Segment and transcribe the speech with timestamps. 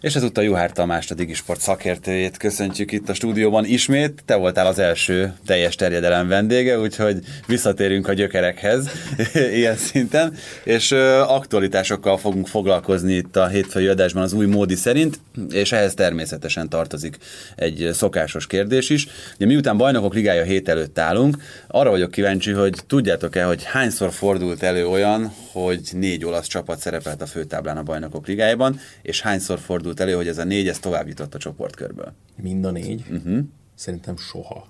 [0.00, 4.22] És ezúttal Juhár Tamás, a Digisport szakértőjét köszöntjük itt a stúdióban ismét.
[4.24, 8.88] Te voltál az első teljes terjedelem vendége, úgyhogy visszatérünk a gyökerekhez
[9.58, 10.34] ilyen szinten,
[10.64, 10.92] és
[11.26, 15.20] aktualitásokkal fogunk foglalkozni itt a hétfői adásban az új módi szerint,
[15.50, 17.16] és ehhez természetesen tartozik
[17.56, 19.06] egy szokásos kérdés is.
[19.36, 21.36] Ugye miután bajnokok ligája hét előtt állunk,
[21.66, 27.22] arra vagyok kíváncsi, hogy tudjátok-e, hogy hányszor fordult elő olyan, hogy négy olasz csapat szerepelt
[27.22, 30.78] a főtáblán a bajnokok ligájában, és hányszor fordult fordult elő, hogy ez a négy ez
[30.78, 32.12] tovább jutott a csoportkörből?
[32.42, 33.04] Mind a négy?
[33.10, 33.38] Uh-huh.
[33.74, 34.66] Szerintem soha.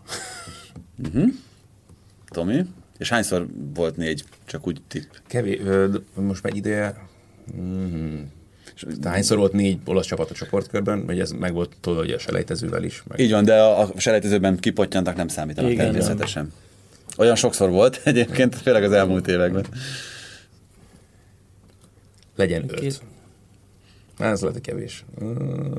[1.04, 1.28] Uh-huh.
[2.28, 2.64] Tomi?
[2.98, 4.24] És hányszor volt négy?
[4.44, 5.10] Csak úgy tipp.
[5.27, 5.61] Kevés.
[6.14, 6.96] Most már ideje...
[7.61, 8.22] Mm-hmm.
[9.00, 12.19] De hányszor volt négy olasz csapat a csoportkörben, vagy ez meg volt tudva, hogy a
[12.19, 13.02] selejtezővel is?
[13.08, 13.19] Meg...
[13.19, 16.42] Így van, de a selejtezőben kipottyantak nem számítanak Igen, természetesen.
[16.42, 16.52] Nem.
[17.16, 19.66] Olyan sokszor volt egyébként, főleg az elmúlt években.
[22.36, 23.02] Legyen öt.
[24.19, 25.05] Ez lehet kevés.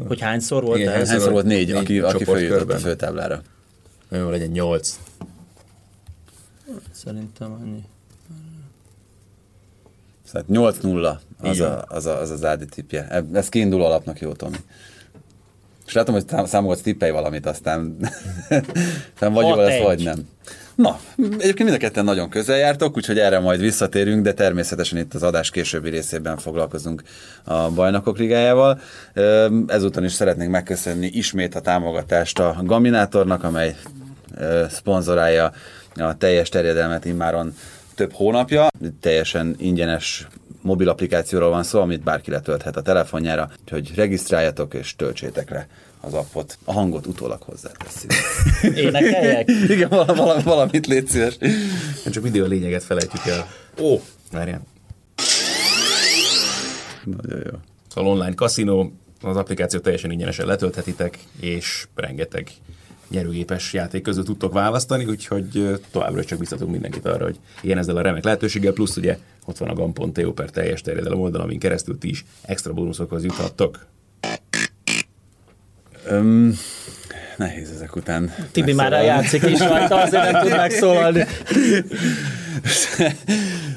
[0.08, 3.42] Hogy hányszor volt Igen, hányszor, hányszor volt négy, négy aki, aki feljutott a főtáblára.
[4.12, 5.00] Jó, legyen nyolc.
[6.92, 7.84] Szerintem annyi.
[10.24, 13.24] Szóval 8-0 az, a, az, a, az az Ádi tipje.
[13.34, 14.58] Ez kiinduló alapnak jó, Tomi.
[15.86, 17.98] És látom, hogy számogatsz tippelj valamit, aztán,
[19.14, 20.28] aztán vagy jó lesz, vagy nem.
[20.80, 25.14] Na, egyébként mind a ketten nagyon közel jártok, úgyhogy erre majd visszatérünk, de természetesen itt
[25.14, 27.04] az adás későbbi részében foglalkozunk
[27.44, 28.80] a Bajnokok Ligájával.
[29.68, 33.76] Ezúton is szeretnénk megköszönni ismét a támogatást a Gaminátornak, amely
[34.70, 35.52] szponzorálja
[35.96, 37.54] a teljes terjedelmet immáron
[37.96, 38.68] több hónapja.
[39.02, 40.28] Teljesen ingyenes
[40.62, 45.68] mobil applikációról van szó, amit bárki letölthet a telefonjára, úgyhogy regisztráljatok és töltsétek le
[46.02, 46.58] az appot.
[46.64, 48.14] A hangot utólag hozzáteszik.
[48.86, 49.50] Énekeljek?
[49.50, 51.38] Igen, valami, valamit légy szíves.
[52.12, 53.48] Csak mindig a lényeget felejtjük el.
[53.82, 54.00] Ó,
[54.32, 54.62] várjál.
[57.04, 57.58] Nagyon jó.
[57.88, 62.52] Szóval online kaszinó, az applikációt teljesen ingyenesen letölthetitek, és rengeteg
[63.10, 68.02] nyerőgépes játék közül tudtok választani, úgyhogy továbbra csak biztatunk mindenkit arra, hogy ilyen ezzel a
[68.02, 72.10] remek lehetőséggel, plusz ugye ott van a gam.eu per teljes terjedelem oldal, amin keresztül ti
[72.10, 73.86] is extra bónuszokhoz juthattok.
[76.06, 76.60] Öm,
[77.38, 78.34] nehéz ezek után.
[78.52, 81.26] Tibi már eljátszik is rajta, azért nem tud megszólalni.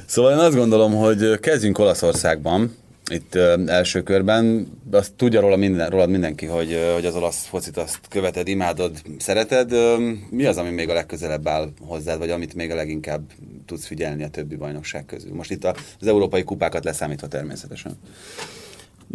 [0.07, 2.77] szóval én azt gondolom, hogy kezdjünk Olaszországban,
[3.11, 4.67] itt ö, első körben.
[4.91, 8.97] Azt tudja róla minden, rólad mindenki, hogy, ö, hogy az olasz focit azt követed, imádod,
[9.19, 9.73] szereted.
[9.73, 13.23] Ö, mi az, ami még a legközelebb áll hozzád, vagy amit még a leginkább
[13.67, 15.35] tudsz figyelni a többi bajnokság közül?
[15.35, 15.65] Most itt
[16.01, 17.99] az európai kupákat leszámítva természetesen.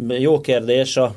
[0.08, 0.96] Jó kérdés.
[0.96, 1.14] A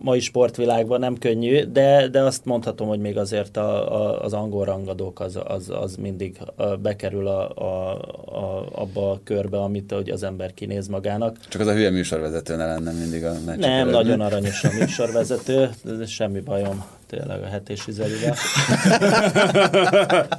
[0.00, 4.64] mai sportvilágban nem könnyű, de, de azt mondhatom, hogy még azért a, a, az angol
[4.64, 6.38] rangadók az, az, az mindig
[6.82, 7.92] bekerül a, a,
[8.24, 11.36] a, abba a körbe, amit hogy az ember kinéz magának.
[11.48, 13.92] Csak az a hülye műsorvezető ne lenne mindig a meccsek Nem, előtt.
[13.92, 15.70] nagyon aranyos a műsorvezető,
[16.06, 18.34] semmi bajom tényleg a hetési zerivel.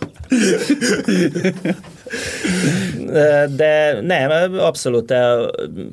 [3.56, 5.14] De nem, abszolút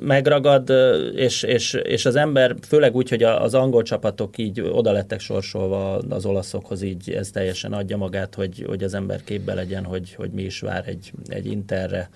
[0.00, 0.72] megragad,
[1.14, 5.98] és, és, és az ember, főleg úgy, hogy az angol csapatok így oda lettek sorsolva
[6.08, 10.30] az olaszokhoz, így ez teljesen adja magát, hogy, hogy az ember képbe legyen, hogy, hogy
[10.30, 12.10] mi is vár egy, egy Interre.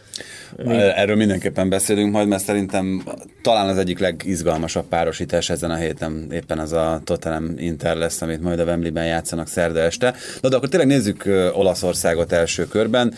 [0.56, 0.76] Mi...
[0.76, 3.02] Erről mindenképpen beszélünk majd, mert szerintem
[3.42, 8.40] talán az egyik legizgalmasabb párosítás ezen a héten éppen az a Tottenham Inter lesz, amit
[8.40, 10.14] majd a Wembley-ben játszanak szerda este.
[10.40, 13.14] Na de akkor tényleg nézzük Olaszországot első körben.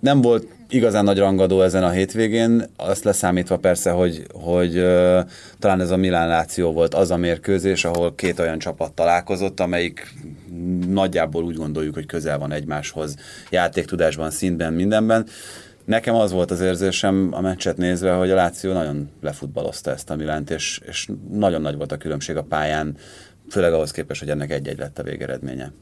[0.00, 4.72] Nem volt igazán nagy rangadó ezen a hétvégén, azt leszámítva persze, hogy, hogy
[5.58, 10.14] talán ez a Milán Láció volt az a mérkőzés, ahol két olyan csapat találkozott, amelyik
[10.88, 13.16] nagyjából úgy gondoljuk, hogy közel van egymáshoz
[13.50, 15.26] játéktudásban, szintben, mindenben.
[15.84, 20.16] Nekem az volt az érzésem a meccset nézve, hogy a Láció nagyon lefutballozta ezt a
[20.16, 22.96] Milánt, és, és nagyon nagy volt a különbség a pályán,
[23.50, 25.72] főleg ahhoz képest, hogy ennek egy-egy lett a végeredménye.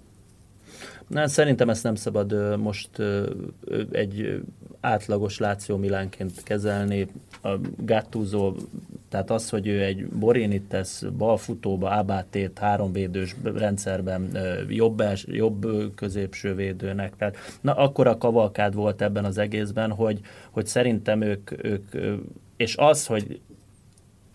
[1.06, 2.90] Na, szerintem ezt nem szabad most
[3.92, 4.42] egy
[4.80, 7.06] átlagos Láció Milánként kezelni.
[7.42, 8.54] A Gattuso,
[9.08, 14.38] tehát az, hogy ő egy Borinit tesz balfutóba, Abátét háromvédős rendszerben
[14.69, 17.16] jobb, els, jobb középső védőnek.
[17.16, 20.20] Tehát, na, akkora kavalkád volt ebben az egészben, hogy,
[20.50, 21.96] hogy szerintem ők, ők
[22.56, 23.40] és az, hogy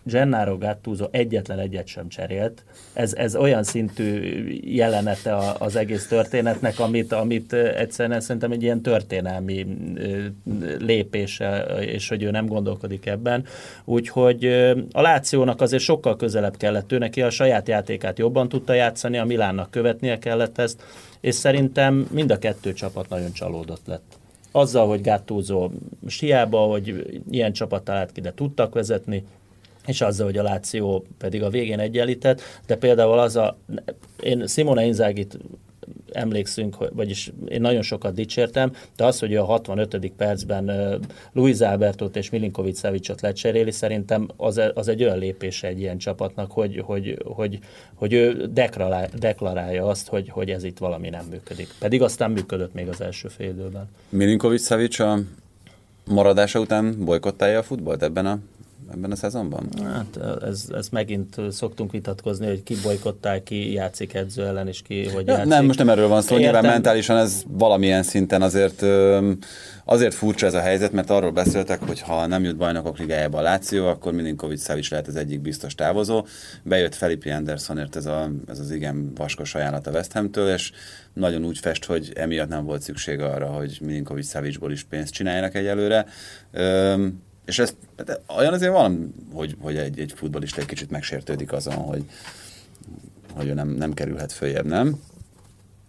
[0.04, 2.64] Gennaro Gattuso egyetlen egyet sem cserélt.
[2.92, 4.20] Ez, ez olyan szintű
[4.64, 9.66] jelenete az egész történetnek, amit, amit egyszerűen szerintem egy ilyen történelmi
[10.78, 13.44] lépése, és hogy ő nem gondolkodik ebben.
[13.84, 14.44] Úgyhogy
[14.92, 19.24] a Lációnak azért sokkal közelebb kellett ő neki, a saját játékát jobban tudta játszani, a
[19.24, 20.82] Milánnak követnie kellett ezt,
[21.20, 24.18] és szerintem mind a kettő csapat nagyon csalódott lett.
[24.52, 25.70] Azzal, hogy Gattuso
[26.06, 29.24] siába, hogy ilyen csapat talált ki, de tudtak vezetni,
[29.86, 33.58] és azzal, hogy a Láció pedig a végén egyenlített, de például az a,
[34.20, 35.38] én Simone Inzagit
[36.12, 40.12] emlékszünk, vagyis én nagyon sokat dicsértem, de az, hogy a 65.
[40.16, 40.70] percben
[41.32, 46.52] Luis Albertot és Milinkovic Savicot lecseréli, szerintem az, az egy olyan lépés egy ilyen csapatnak,
[46.52, 47.58] hogy, hogy, hogy,
[47.94, 51.68] hogy ő deklarálja, deklarálja azt, hogy, hogy ez itt valami nem működik.
[51.78, 53.88] Pedig aztán működött még az első fél időben.
[54.08, 55.18] Milinkovic Savic a
[56.06, 58.38] maradása után bolykottálja a futballt ebben a
[58.92, 59.68] ebben a szezonban?
[59.82, 65.08] Hát ez, ez megint szoktunk vitatkozni, hogy ki bolykottál, ki játszik edző ellen, és ki
[65.08, 65.48] hogy ja, játszik.
[65.48, 66.52] Nem, most nem erről van szó, Értem.
[66.52, 68.82] nyilván mentálisan ez valamilyen szinten azért
[69.84, 73.42] azért furcsa ez a helyzet, mert arról beszéltek, hogy ha nem jut bajnokok ligájába a
[73.42, 76.26] Láció, akkor Milinkovic Savic lehet az egyik biztos távozó.
[76.62, 80.72] Bejött Felipe Andersonért ez, a, ez az igen vaskos ajánlat a West Ham-től, és
[81.12, 85.54] nagyon úgy fest, hogy emiatt nem volt szükség arra, hogy Milinkovic Savicból is pénzt csináljanak
[85.54, 86.06] egyelőre.
[86.52, 91.52] Üm, és ez hát olyan azért van, hogy, hogy egy, egy futbolista egy kicsit megsértődik
[91.52, 92.04] azon, hogy,
[93.34, 95.00] hogy ő nem, nem kerülhet följebb, nem?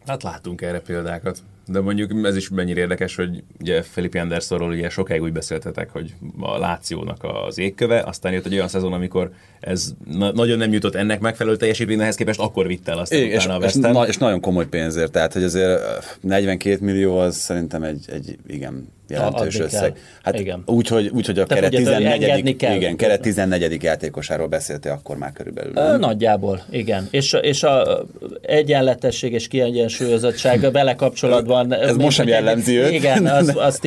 [0.05, 1.39] Hát látunk erre példákat.
[1.67, 6.13] De mondjuk ez is mennyire érdekes, hogy ugye Felipe Andersonról ugye sokáig úgy beszéltetek, hogy
[6.39, 10.95] a Lációnak az égköve, aztán jött egy olyan szezon, amikor ez na- nagyon nem jutott
[10.95, 14.41] ennek megfelelő teljesítményhez képest, akkor vitte el azt Igen, és, a és, na- és, nagyon
[14.41, 15.81] komoly pénzért, tehát hogy azért
[16.21, 19.93] 42 millió az szerintem egy, egy igen jelentős összeg.
[19.93, 20.01] Kell.
[20.23, 20.63] Hát igen.
[20.65, 22.55] Úgy, hogy, úgy, hogy a keret 14.
[22.55, 22.75] Kell.
[22.75, 23.83] Igen, keret 14.
[23.83, 25.71] játékosáról beszéltél akkor már körülbelül.
[25.73, 25.99] Nem?
[25.99, 27.07] Nagyjából, igen.
[27.11, 28.05] És, és a
[28.41, 31.73] egyenletesség és kiegyensúlyozottság vele kapcsolatban.
[31.73, 32.91] Ez most sem jellemzi őt.
[32.91, 33.85] Igen, az, azt,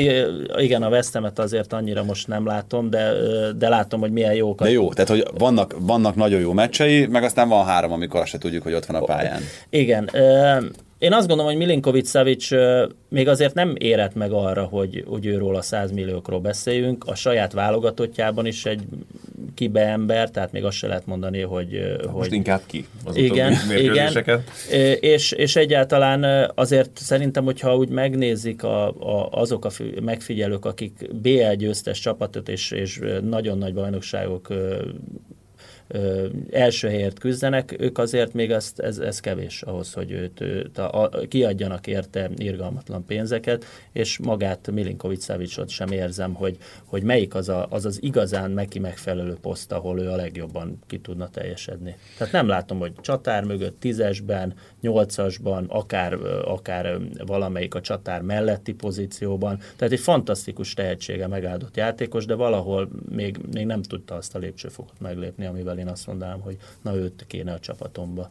[0.56, 3.12] igen, a vesztemet azért annyira most nem látom, de,
[3.58, 4.62] de látom, hogy milyen jók.
[4.62, 8.30] De jó, tehát hogy vannak, vannak nagyon jó meccsei, meg aztán van három, amikor azt
[8.30, 9.40] se tudjuk, hogy ott van a pályán.
[9.70, 10.10] Igen.
[10.98, 12.48] Én azt gondolom, hogy Milinkovic Savic
[13.08, 17.04] még azért nem érett meg arra, hogy, hogy őról a 100 milliókról beszéljünk.
[17.06, 18.82] A saját válogatottjában is egy
[19.54, 21.96] kibe ember, tehát még azt se lehet mondani, hogy...
[22.00, 24.42] Hát hogy inkább ki az igen, igen.
[25.00, 29.70] És, és egyáltalán azért szerintem, hogyha úgy megnézik a, a, azok a
[30.02, 34.48] megfigyelők, akik BL győztes csapatot és, és nagyon nagy bajnokságok
[35.88, 40.78] ö, első helyért küzdenek, ők azért még ezt, ez, ez kevés ahhoz, hogy őt, őt
[40.78, 47.34] a, a, kiadjanak érte irgalmatlan pénzeket, és magát Milinkovic Savicot sem érzem, hogy, hogy melyik
[47.34, 51.96] az, a, az az igazán neki megfelelő poszt, ahol ő a legjobban ki tudna teljesedni.
[52.18, 56.12] Tehát nem látom, hogy csatár mögött tízesben, nyolcasban, akár,
[56.44, 59.58] akár valamelyik a csatár melletti pozícióban.
[59.76, 65.00] Tehát egy fantasztikus tehetsége megáldott játékos, de valahol még, még nem tudta azt a lépcsőfokot
[65.00, 68.30] meglépni, amivel én azt mondanám, hogy na őt kéne a csapatomba.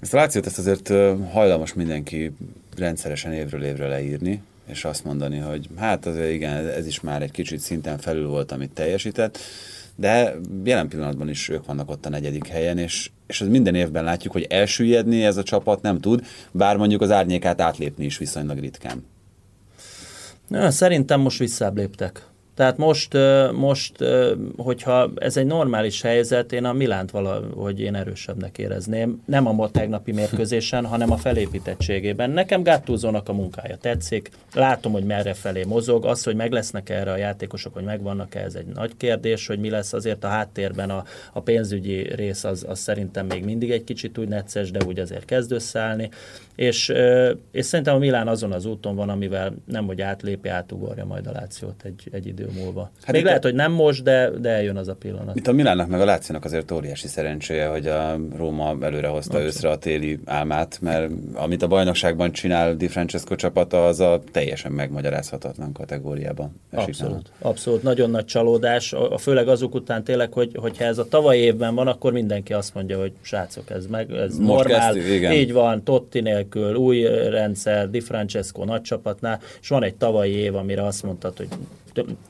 [0.00, 0.88] Ezt a lációt ezt azért
[1.30, 2.32] hajlamos mindenki
[2.76, 7.30] rendszeresen évről évre leírni, és azt mondani, hogy hát azért igen, ez is már egy
[7.30, 9.38] kicsit szinten felül volt, amit teljesített,
[10.02, 10.34] de
[10.64, 14.32] jelen pillanatban is ők vannak ott a negyedik helyen, és, és az minden évben látjuk,
[14.32, 19.04] hogy elsüllyedni ez a csapat nem tud, bár mondjuk az árnyékát átlépni is viszonylag ritkán.
[20.48, 22.26] Na, szerintem most visszább léptek.
[22.54, 23.16] Tehát most,
[23.52, 24.04] most,
[24.56, 29.22] hogyha ez egy normális helyzet, én a Milánt valahogy én erősebbnek érezném.
[29.26, 32.30] Nem a tegnapi mérkőzésen, hanem a felépítettségében.
[32.30, 34.30] Nekem Gattuso-nak a munkája tetszik.
[34.54, 36.04] Látom, hogy merre felé mozog.
[36.04, 39.70] Az, hogy meg lesznek erre a játékosok, hogy megvannak-e, ez egy nagy kérdés, hogy mi
[39.70, 44.18] lesz azért a háttérben a, a pénzügyi rész, az, az szerintem még mindig egy kicsit
[44.18, 46.10] úgy necces, de úgy azért kezd összeállni.
[46.54, 46.92] És,
[47.50, 51.32] és szerintem a Milán azon az úton van, amivel nem, hogy átlépi, átugorja majd a
[51.32, 52.90] Lációt egy, egy idő múlva.
[53.02, 53.46] Hát Még lehet, a...
[53.46, 55.36] hogy nem most, de, de eljön az a pillanat.
[55.36, 59.54] Itt a Milánnak meg a Lációnak azért óriási szerencséje, hogy a Róma előre hozta Abszolút.
[59.54, 64.72] őszre a téli álmát, mert amit a bajnokságban csinál Di Francesco csapata, az a teljesen
[64.72, 66.60] megmagyarázhatatlan kategóriában.
[66.72, 67.30] Abszolút.
[67.38, 67.82] Abszolút.
[67.82, 71.86] Nagyon nagy csalódás, a, főleg azok után tényleg, hogy, hogyha ez a tavaly évben van,
[71.86, 75.32] akkor mindenki azt mondja, hogy srácok, ez meg, ez most normál, kezdtük, igen.
[75.32, 80.54] így van, Totti nélkül, új rendszer, Di Francesco nagy csapatnál, és van egy tavalyi év,
[80.54, 81.48] amire azt mondtad, hogy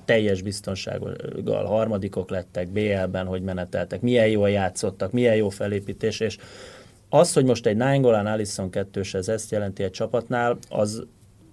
[0.05, 6.39] teljes biztonsággal harmadikok lettek BL-ben, hogy meneteltek, milyen jól játszottak, milyen jó felépítés, és
[7.09, 11.05] az, hogy most egy Nainggolan Alisson kettős, ez ezt jelenti egy csapatnál, az,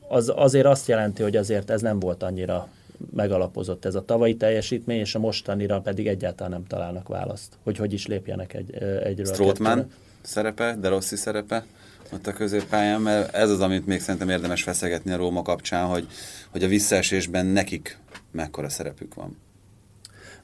[0.08, 2.68] az azért azt jelenti, hogy azért ez nem volt annyira
[3.16, 7.94] megalapozott ez a tavalyi teljesítmény, és a mostanira pedig egyáltalán nem találnak választ, hogy hogy
[7.94, 8.74] is lépjenek egy,
[9.04, 9.26] egyről.
[9.26, 9.88] Strootman
[10.22, 11.66] szerepe, de Rossi szerepe
[12.14, 16.08] ott a középpályán, mert ez az, amit még szerintem érdemes feszegetni a Róma kapcsán, hogy,
[16.52, 17.98] hogy a visszaesésben nekik
[18.32, 19.38] mekkora szerepük van.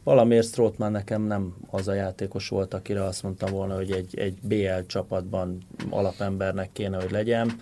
[0.04, 4.38] Valamiért Strootman nekem nem az a játékos volt, akire azt mondtam volna, hogy egy, egy
[4.42, 5.58] BL csapatban
[5.90, 7.60] alapembernek kéne, hogy legyen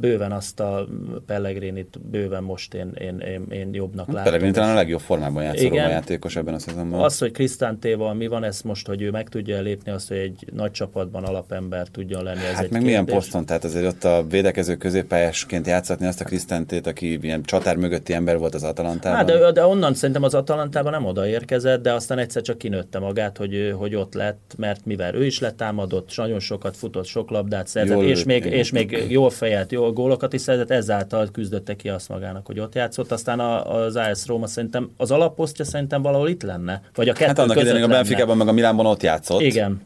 [0.00, 0.86] bőven azt a
[1.26, 4.22] Pellegrinit, bőven most én, én, én, én jobbnak látom.
[4.22, 7.00] Pellegrini talán a legjobb formában játszó a játékos ebben a szezonban.
[7.00, 10.48] Az, hogy Krisztántéval mi van, ez most, hogy ő meg tudja lépni azt, hogy egy
[10.52, 12.38] nagy csapatban alapember tudjon lenni.
[12.38, 12.86] Ez hát egy meg kérdés.
[12.86, 17.76] milyen poszton, tehát azért ott a védekező középpályásként játszatni azt a Krisztántét, aki ilyen csatár
[17.76, 19.16] mögötti ember volt az Atalantában.
[19.18, 23.36] Hát, de, de onnan szerintem az Atalantában nem odaérkezett, de aztán egyszer csak kinőtte magát,
[23.36, 27.96] hogy, hogy ott lett, mert mivel ő is letámadott, nagyon sokat futott, sok labdát szerzett,
[27.96, 31.88] jól és, még, és még jól fejelt fejelt, jó gólokat is szerzett, ezáltal küzdötte ki
[31.88, 33.12] azt magának, hogy ott játszott.
[33.12, 36.82] Aztán a, az AS Roma szerintem az alapposztja szerintem valahol itt lenne.
[36.94, 39.40] Vagy a kettő hát annak idején a Benficában meg a Milánban ott játszott.
[39.40, 39.82] Igen.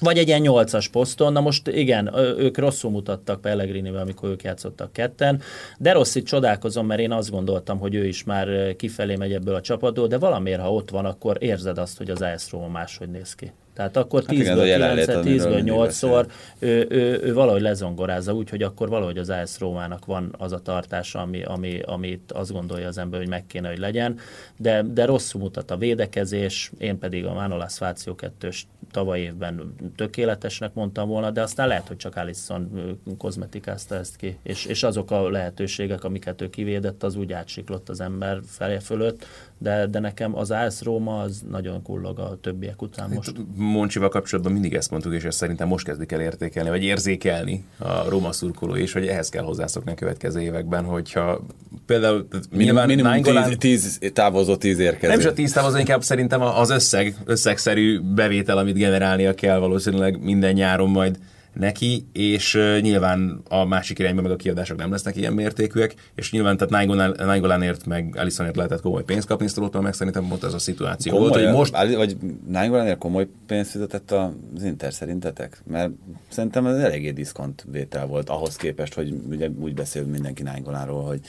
[0.00, 4.92] Vagy egy ilyen nyolcas poszton, na most igen, ők rosszul mutattak Pellegrinivel, amikor ők játszottak
[4.92, 5.42] ketten,
[5.78, 9.60] de Rossi csodálkozom, mert én azt gondoltam, hogy ő is már kifelé megy ebből a
[9.60, 13.34] csapatból, de valamiért, ha ott van, akkor érzed azt, hogy az AS Roma máshogy néz
[13.34, 13.52] ki.
[13.72, 16.26] Tehát akkor 10-ből hát 9 10-ből 8-szor
[16.58, 20.58] ő, ő, ő, valahogy lezongorázza úgy, hogy akkor valahogy az AS Rómának van az a
[20.58, 24.18] tartása, ami, ami, amit azt gondolja az ember, hogy meg kéne, hogy legyen.
[24.56, 28.48] De, de rosszul mutat a védekezés, én pedig a Manolas Fáció 2
[28.90, 32.70] tavaly évben tökéletesnek mondtam volna, de aztán lehet, hogy csak Alisson
[33.18, 38.00] kozmetikázta ezt ki, és, és azok a lehetőségek, amiket ő kivédett, az úgy átsiklott az
[38.00, 39.26] ember felé fölött,
[39.62, 43.32] de, de nekem az AS Róma az nagyon kullog a többiek után most.
[43.54, 48.08] Moncsival kapcsolatban mindig ezt mondtuk, és ezt szerintem most kezdik el értékelni, vagy érzékelni a
[48.08, 51.40] Róma szurkoló, és hogy ehhez kell hozzászokni a következő években, hogyha
[51.86, 52.26] például
[52.56, 55.08] nyilván minimum Nainggolan, tíz, tíz távozó, tíz érkező.
[55.12, 60.22] Nem is a tíz távozó, inkább szerintem az összeg, összegszerű bevétel, amit generálnia kell valószínűleg
[60.22, 61.18] minden nyáron majd
[61.52, 66.56] neki, és nyilván a másik irányban meg a kiadások nem lesznek ilyen mértékűek, és nyilván
[66.56, 71.12] tehát Nainggolanért meg Alisonért lehetett komoly pénzt kapni, Strolltól meg szerintem volt ez a szituáció.
[71.12, 71.96] Komoly, volt, hogy most...
[71.96, 72.16] Vagy
[72.48, 75.62] Nainggolanért komoly pénzt fizetett az Inter szerintetek?
[75.66, 75.90] Mert
[76.28, 81.20] szerintem ez eléggé diszkont vétel volt ahhoz képest, hogy ugye úgy beszél mindenki Nainggolanról, hogy,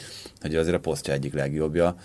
[0.41, 1.95] hogy azért a posztja egyik legjobbja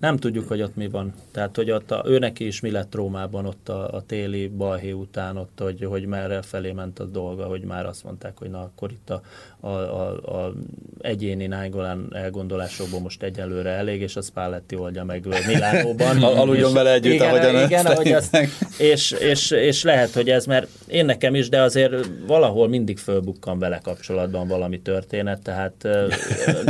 [0.00, 1.14] nem tudjuk, hogy ott mi van.
[1.30, 5.36] Tehát, hogy ott a, őnek is mi lett Rómában ott a, a téli balhé után,
[5.36, 8.90] ott, hogy, hogy merre felé ment a dolga, hogy már azt mondták, hogy na, akkor
[8.90, 9.20] itt a,
[9.60, 10.52] a, a, a
[11.00, 16.22] egyéni Nájgolán elgondolásokból most egyelőre elég, és a Spalletti oldja meg Milánóban.
[16.22, 18.38] Aludjon vele együtt, igen, ahogyan igen, ahogy azt,
[18.78, 21.94] és, és, és, lehet, hogy ez, mert én nekem is, de azért
[22.26, 25.88] valahol mindig fölbukkan vele kapcsolatban valami történet, tehát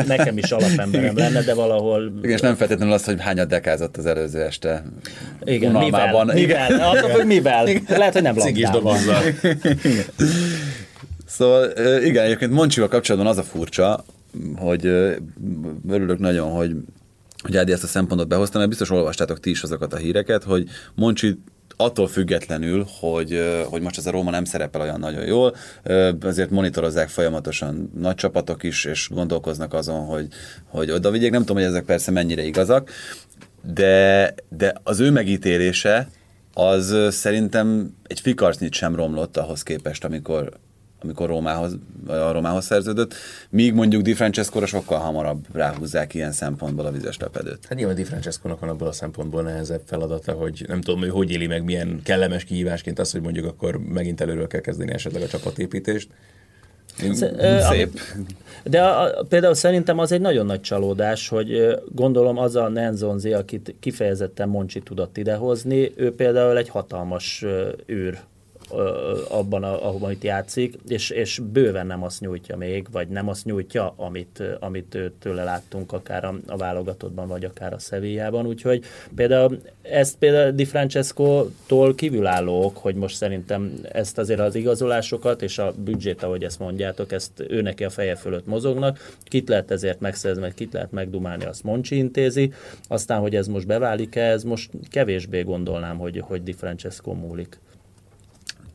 [0.06, 2.12] nekem is alapemberem lenne, de valahol...
[2.18, 4.84] Igen, és nem feltétlenül az, hogy hányat dekázott az előző este
[5.44, 6.24] Igen, mivel?
[6.34, 6.80] Mivel?
[6.80, 7.66] Attól, hogy mivel?
[7.88, 8.98] Lehet, hogy nem labdában.
[11.26, 11.70] Szóval
[12.04, 14.04] igen, egyébként Moncsival kapcsolatban az a furcsa,
[14.56, 14.86] hogy
[15.88, 16.76] örülök nagyon, hogy
[17.42, 20.68] hogy Ádi ezt a szempontot behozta, mert biztos olvastátok ti is azokat a híreket, hogy
[20.94, 21.38] Moncsi
[21.76, 25.54] attól függetlenül, hogy, hogy most ez a Róma nem szerepel olyan nagyon jól,
[26.20, 30.28] azért monitorozzák folyamatosan nagy csapatok is, és gondolkoznak azon, hogy,
[30.64, 31.30] hogy oda vigyék.
[31.30, 32.90] Nem tudom, hogy ezek persze mennyire igazak,
[33.62, 36.08] de, de az ő megítélése
[36.52, 40.52] az szerintem egy fikarcnyit sem romlott ahhoz képest, amikor,
[41.06, 43.14] amikor Rómához, a Rómához szerződött,
[43.50, 47.66] míg mondjuk Di francesco sokkal hamarabb ráhúzzák ilyen szempontból a vizes lepedőt.
[47.68, 51.30] Hát nyilván Di francesco van abból a szempontból nehezebb feladata, hogy nem tudom, hogy hogy
[51.30, 55.26] éli meg milyen kellemes kihívásként az, hogy mondjuk akkor megint előről kell kezdeni esetleg a
[55.26, 56.08] csapatépítést.
[57.70, 58.00] Szép.
[58.64, 63.32] De a, a, például szerintem az egy nagyon nagy csalódás, hogy gondolom az a Nenzonzi,
[63.32, 67.44] akit kifejezetten Moncsi tudott idehozni, ő például egy hatalmas
[67.90, 68.18] űr
[69.28, 73.94] abban, ahol itt játszik, és, és bőven nem azt nyújtja még, vagy nem azt nyújtja,
[73.96, 78.46] amit, amit tőle láttunk akár a, a válogatottban, vagy akár a Sevillában.
[78.46, 85.58] Úgyhogy például ezt például Di Francesco-tól kívülállók, hogy most szerintem ezt azért az igazolásokat és
[85.58, 89.14] a büdzsét, ahogy ezt mondjátok, ezt ő neki a feje fölött mozognak.
[89.24, 92.52] Kit lehet ezért megszerzni, meg kit lehet megdumálni, azt Moncsi intézi.
[92.88, 97.58] Aztán, hogy ez most beválik-e, ez most kevésbé gondolnám, hogy, hogy Di Francesco múlik.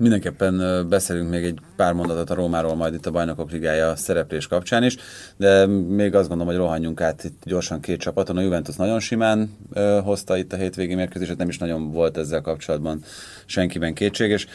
[0.01, 4.83] Mindenképpen beszélünk még egy pár mondatot a Rómáról majd itt a Bajnokok Ligája szereplés kapcsán
[4.83, 4.95] is,
[5.37, 8.37] de még azt gondolom, hogy rohanjunk át itt gyorsan két csapaton.
[8.37, 9.57] A Juventus nagyon simán
[10.03, 13.03] hozta itt a hétvégi mérkőzéset, nem is nagyon volt ezzel kapcsolatban
[13.45, 14.47] senkiben kétséges.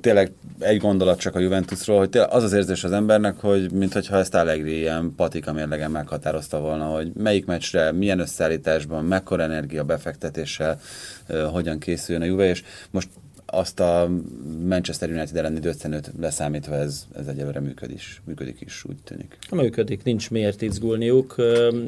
[0.00, 4.34] tényleg egy gondolat csak a Juventusról, hogy az az érzés az embernek, hogy mintha ezt
[4.34, 10.80] Allegri ilyen patika mérlegen meghatározta volna, hogy melyik meccsre, milyen összeállításban, mekkora energia befektetéssel,
[11.52, 13.08] hogyan készüljön a Juve, és most
[13.50, 14.10] azt a
[14.68, 19.38] Manchester United elleni döccenőt leszámítva ez, ez egyelőre működik, működik is, úgy tűnik.
[19.50, 21.34] Működik, nincs miért izgulniuk,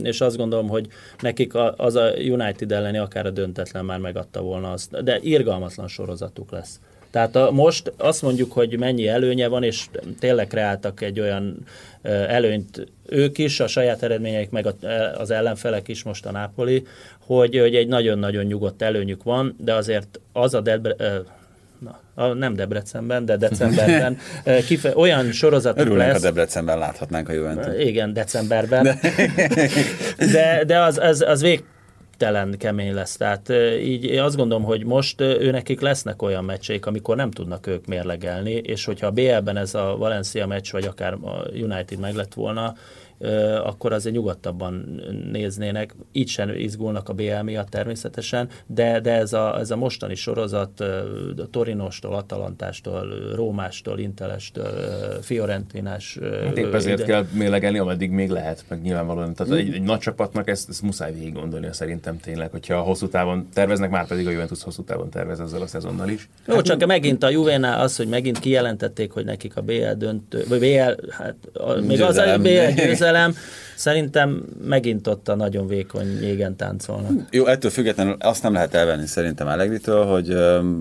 [0.02, 0.88] és azt gondolom, hogy
[1.20, 6.50] nekik az a United elleni akár a döntetlen már megadta volna azt, de irgalmatlan sorozatuk
[6.50, 6.80] lesz.
[7.10, 9.86] Tehát a, most azt mondjuk, hogy mennyi előnye van, és
[10.18, 11.56] tényleg kreáltak egy olyan
[12.02, 14.66] előnyt ők is, a saját eredményeik, meg
[15.18, 16.86] az ellenfelek is, most a Napoli,
[17.18, 20.94] hogy, hogy egy nagyon-nagyon nyugodt előnyük van, de azért az a Debre,
[21.80, 24.18] na, a, nem Debrecenben, de decemberben
[24.66, 26.16] kife, olyan sorozatuk Örülnek, lesz.
[26.16, 27.84] ha Debrecenben láthatnánk a Juventus.
[27.84, 28.82] Igen, decemberben.
[28.82, 28.98] De,
[30.32, 31.64] de, de az, az, az vég,
[32.20, 33.16] telen kemény lesz.
[33.16, 37.66] Tehát így én azt gondolom, hogy most ő nekik lesznek olyan meccseik, amikor nem tudnak
[37.66, 42.14] ők mérlegelni, és hogyha a BL-ben ez a Valencia meccs, vagy akár a United meg
[42.14, 42.74] lett volna,
[43.64, 45.94] akkor azért nyugodtabban néznének.
[46.12, 50.80] Így sem izgulnak a BL miatt természetesen, de, de ez, a, ez a mostani sorozat
[50.80, 54.72] a Torinostól, Atalantástól, Rómástól, Intelestől,
[55.22, 56.18] Fiorentinás.
[56.44, 57.06] Hát épp ezért ide.
[57.06, 59.34] kell mérlegelni, ameddig még lehet, meg nyilvánvalóan.
[59.34, 63.48] Tehát egy, egy nagy csapatnak ezt, ezt muszáj végig gondolni szerintem tényleg, hogyha hosszú távon
[63.52, 66.28] terveznek, már pedig a Juventus hosszú távon tervez ezzel a szezonnal is.
[66.46, 70.44] Jó, hát, csak megint a Juvenál az, hogy megint kijelentették, hogy nekik a BL döntő,
[70.48, 73.34] vagy BL, hát a, még az a BL győzelem, győzelem,
[73.76, 77.10] szerintem megint ott a nagyon vékony jégen táncolnak.
[77.30, 80.36] Jó, ettől függetlenül azt nem lehet elvenni szerintem Allegritől, hogy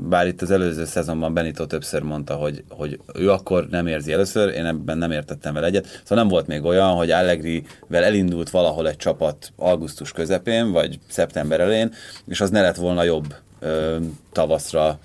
[0.09, 4.53] bár itt az előző szezonban Benito többször mondta, hogy, hogy ő akkor nem érzi először,
[4.53, 5.85] én ebben nem értettem vele egyet.
[6.03, 11.59] Szóval nem volt még olyan, hogy Allegrivel elindult valahol egy csapat augusztus közepén, vagy szeptember
[11.59, 11.93] elején,
[12.27, 13.97] és az ne lett volna jobb ö,
[14.31, 14.99] tavaszra,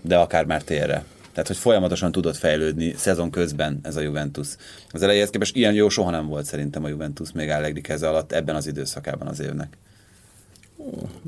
[0.00, 1.04] de akár már térre.
[1.32, 4.48] Tehát, hogy folyamatosan tudott fejlődni szezon közben ez a Juventus.
[4.90, 8.32] Az elejéhez képest ilyen jó soha nem volt szerintem a Juventus még Allegri keze alatt
[8.32, 9.76] ebben az időszakában az évnek.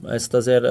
[0.09, 0.65] Ezt azért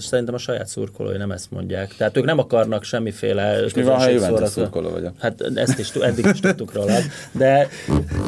[0.00, 1.94] szerintem a saját szurkolói nem ezt mondják.
[1.96, 3.62] Tehát ők nem akarnak semmiféle...
[3.64, 5.12] És mi van, ha Juventus szurkoló vagyok?
[5.18, 6.98] Hát ezt is, eddig is tudtuk róla.
[7.32, 7.68] De,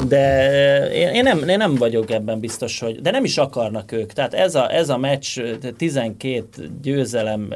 [0.09, 3.01] de én, én, nem, én nem vagyok ebben biztos, hogy...
[3.01, 4.13] De nem is akarnak ők.
[4.13, 5.41] Tehát ez a, ez a meccs
[5.77, 7.55] 12 győzelem,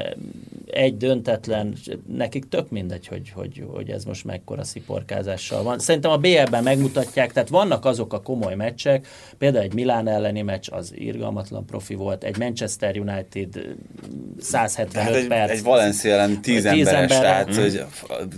[0.75, 1.73] egy döntetlen,
[2.07, 5.79] nekik tök mindegy, hogy, hogy, hogy ez most mekkora sziporkázással van.
[5.79, 10.67] Szerintem a BL-ben megmutatják, tehát vannak azok a komoly meccsek, például egy Milán elleni meccs,
[10.71, 13.75] az irgalmatlan profi volt, egy Manchester United
[14.39, 15.49] 175 hát egy, perc.
[15.49, 17.61] Egy Valencia ellen 10 emberes, ember, tehát mm.
[17.61, 17.85] hogy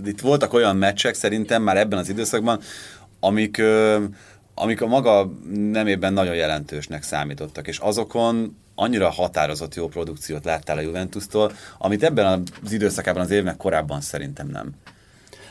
[0.04, 2.60] itt voltak olyan meccsek szerintem már ebben az időszakban,
[3.20, 3.62] amik,
[4.54, 10.80] amik a maga nemében nagyon jelentősnek számítottak, és azokon annyira határozott jó produkciót láttál a
[10.80, 14.74] Juventus-tól, amit ebben az időszakában az évnek korábban szerintem nem.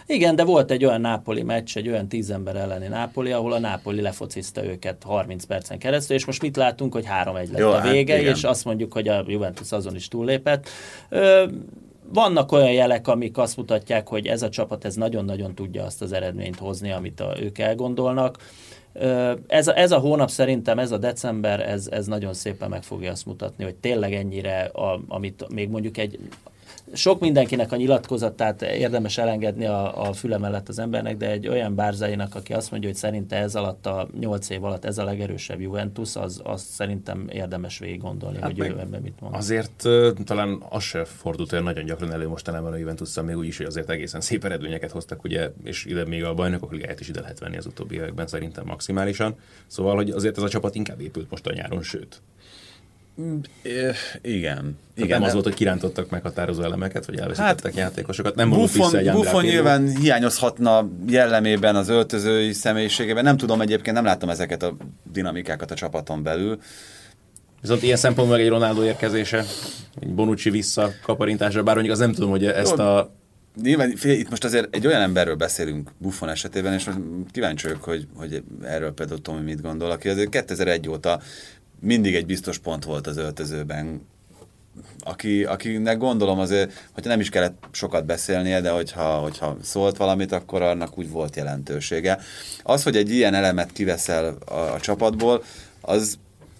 [0.09, 3.59] Igen, de volt egy olyan nápoli meccs, egy olyan tíz ember elleni nápoli, ahol a
[3.59, 7.77] nápoli lefociszta őket 30 percen keresztül, és most mit látunk, hogy 3-1 lett Jó, a
[7.77, 10.69] hát vége, hát és azt mondjuk, hogy a Juventus azon is túllépett.
[11.09, 11.45] Ö,
[12.13, 16.11] vannak olyan jelek, amik azt mutatják, hogy ez a csapat ez nagyon-nagyon tudja azt az
[16.11, 18.37] eredményt hozni, amit a, ők elgondolnak.
[19.47, 23.11] Ez a, ez a hónap szerintem, ez a december, ez, ez nagyon szépen meg fogja
[23.11, 26.19] azt mutatni, hogy tényleg ennyire, a, amit még mondjuk egy
[26.93, 31.75] sok mindenkinek a nyilatkozatát érdemes elengedni a, a füle mellett az embernek, de egy olyan
[31.75, 35.61] bárzainak, aki azt mondja, hogy szerinte ez alatt a nyolc év alatt ez a legerősebb
[35.61, 39.35] Juventus, az, az szerintem érdemes végig gondolni, hát hogy ő ebben mit mond.
[39.35, 39.87] Azért
[40.25, 43.65] talán az se fordult olyan nagyon gyakran elő mostanában a juventus még úgy is, hogy
[43.65, 47.39] azért egészen szép eredményeket hoztak, ugye, és ide még a bajnokok ligáját is ide lehet
[47.39, 49.35] venni az utóbbi években szerintem maximálisan.
[49.67, 52.21] Szóval, hogy azért ez a csapat inkább épült most a nyáron, sőt.
[54.21, 54.77] Igen.
[54.95, 58.35] Igen, nem az volt, hogy kirántottak meghatározó elemeket, vagy elveszítettek hát, játékosokat.
[58.35, 63.23] Nem Buffon, egy Buffon nyilván hiányozhatna jellemében, az öltözői személyiségében.
[63.23, 64.77] Nem tudom egyébként, nem láttam ezeket a
[65.11, 66.59] dinamikákat a csapaton belül.
[67.61, 69.43] Viszont ilyen szempontból egy Ronaldo érkezése,
[69.99, 73.15] egy Bonucci vissza kaparintásra, bár mondjuk az nem tudom, hogy ezt a
[73.61, 76.99] Nyilván itt most azért egy olyan emberről beszélünk Buffon esetében, és most
[77.31, 81.21] kíváncsi vagyok, hogy, hogy erről például Tomi mit gondol, aki azért 2001 óta
[81.79, 84.01] mindig egy biztos pont volt az öltözőben,
[84.99, 90.31] aki, akinek gondolom azért, hogyha nem is kellett sokat beszélnie, de hogyha, hogyha szólt valamit,
[90.31, 92.19] akkor annak úgy volt jelentősége.
[92.63, 95.43] Az, hogy egy ilyen elemet kiveszel a, a csapatból,
[95.81, 96.17] az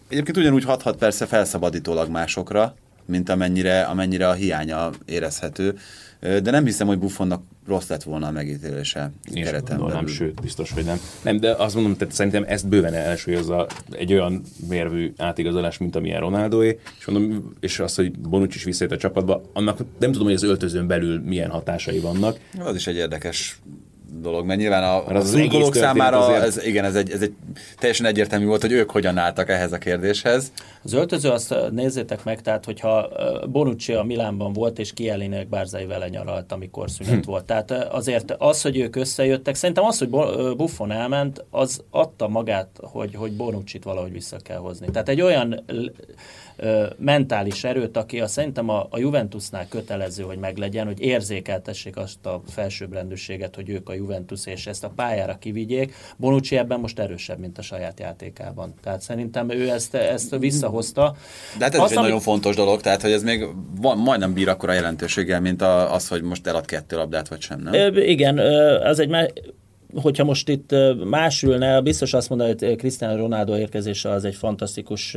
[0.07, 2.75] egyébként ugyanúgy hathat persze felszabadítólag másokra,
[3.07, 5.77] mint amennyire, amennyire a hiánya érezhető.
[6.19, 10.07] De nem hiszem, hogy Buffonnak rossz lett volna a megítélése Én kereten belül.
[10.07, 10.99] sőt, biztos, hogy nem.
[11.21, 16.19] Nem, de azt mondom, tehát szerintem ezt bőven elsúlyozza egy olyan mérvű átigazolás, mint amilyen
[16.19, 20.35] Ronaldoé, és mondom, és az, hogy Bonucci is visszajött a csapatba, annak nem tudom, hogy
[20.35, 22.39] az öltözőn belül milyen hatásai vannak.
[22.59, 23.59] Az is egy érdekes
[24.21, 27.21] dolog, mert nyilván a, Mert az az szurkolók számára azért- ez, igen, ez egy, ez
[27.21, 27.33] egy
[27.77, 30.51] teljesen egyértelmű volt, hogy ők hogyan álltak ehhez a kérdéshez.
[30.83, 33.09] Az öltöző, azt nézzétek meg, tehát hogyha
[33.49, 37.45] Bonucci a Milánban volt, és Kielinek Bárzai vele nyaralt, amikor szünet volt.
[37.45, 40.09] Tehát azért az, hogy ők összejöttek, szerintem az, hogy
[40.55, 44.87] Buffon elment, az adta magát, hogy, hogy Bonucci-t valahogy vissza kell hozni.
[44.91, 45.63] Tehát egy olyan
[46.97, 52.41] mentális erőt, aki a, szerintem a, a Juventusnál kötelező, hogy meglegyen, hogy érzékeltessék azt a
[52.49, 55.93] felsőbbrendűséget, hogy ők a Juventus, és ezt a pályára kivigyék.
[56.17, 58.73] Bonucci ebben most erősebb, mint a saját játékában.
[58.83, 61.15] Tehát szerintem ő ezt, ezt visszahozta.
[61.57, 63.45] De hát ez Azt, is egy ami- nagyon fontos dolog, tehát hogy ez még
[63.81, 67.59] van, majdnem bír akkora jelentőséggel, mint a, az, hogy most elad kettő labdát, vagy sem,
[67.61, 67.73] nem?
[67.73, 68.37] Ö, Igen,
[68.83, 69.09] az egy
[70.01, 75.15] hogyha most itt más ülne, biztos azt mondaná, hogy Cristiano Ronaldo érkezése az egy fantasztikus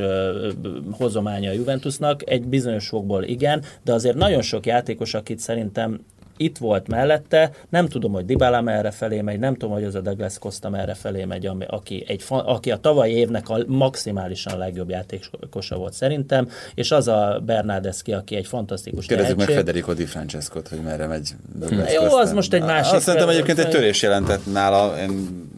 [0.91, 5.99] hozománya a Juventusnak, egy bizonyos fokból igen, de azért nagyon sok játékos, akit szerintem
[6.43, 10.01] itt volt mellette, nem tudom, hogy Dybala merre felé megy, nem tudom, hogy az a
[10.01, 14.89] Douglas Costa merre felé megy, ami, aki, egy, aki a tavalyi évnek a maximálisan legjobb
[14.89, 19.65] játékosa volt szerintem, és az a Bernardeschi, aki egy fantasztikus Kérdezzük meg tehetség.
[19.65, 21.29] Federico Di Francescot, hogy merre megy.
[21.55, 22.17] Douglas Jó, Costa.
[22.19, 25.09] az most egy másik- Azt szerintem egyébként egy törés jelentett nála, én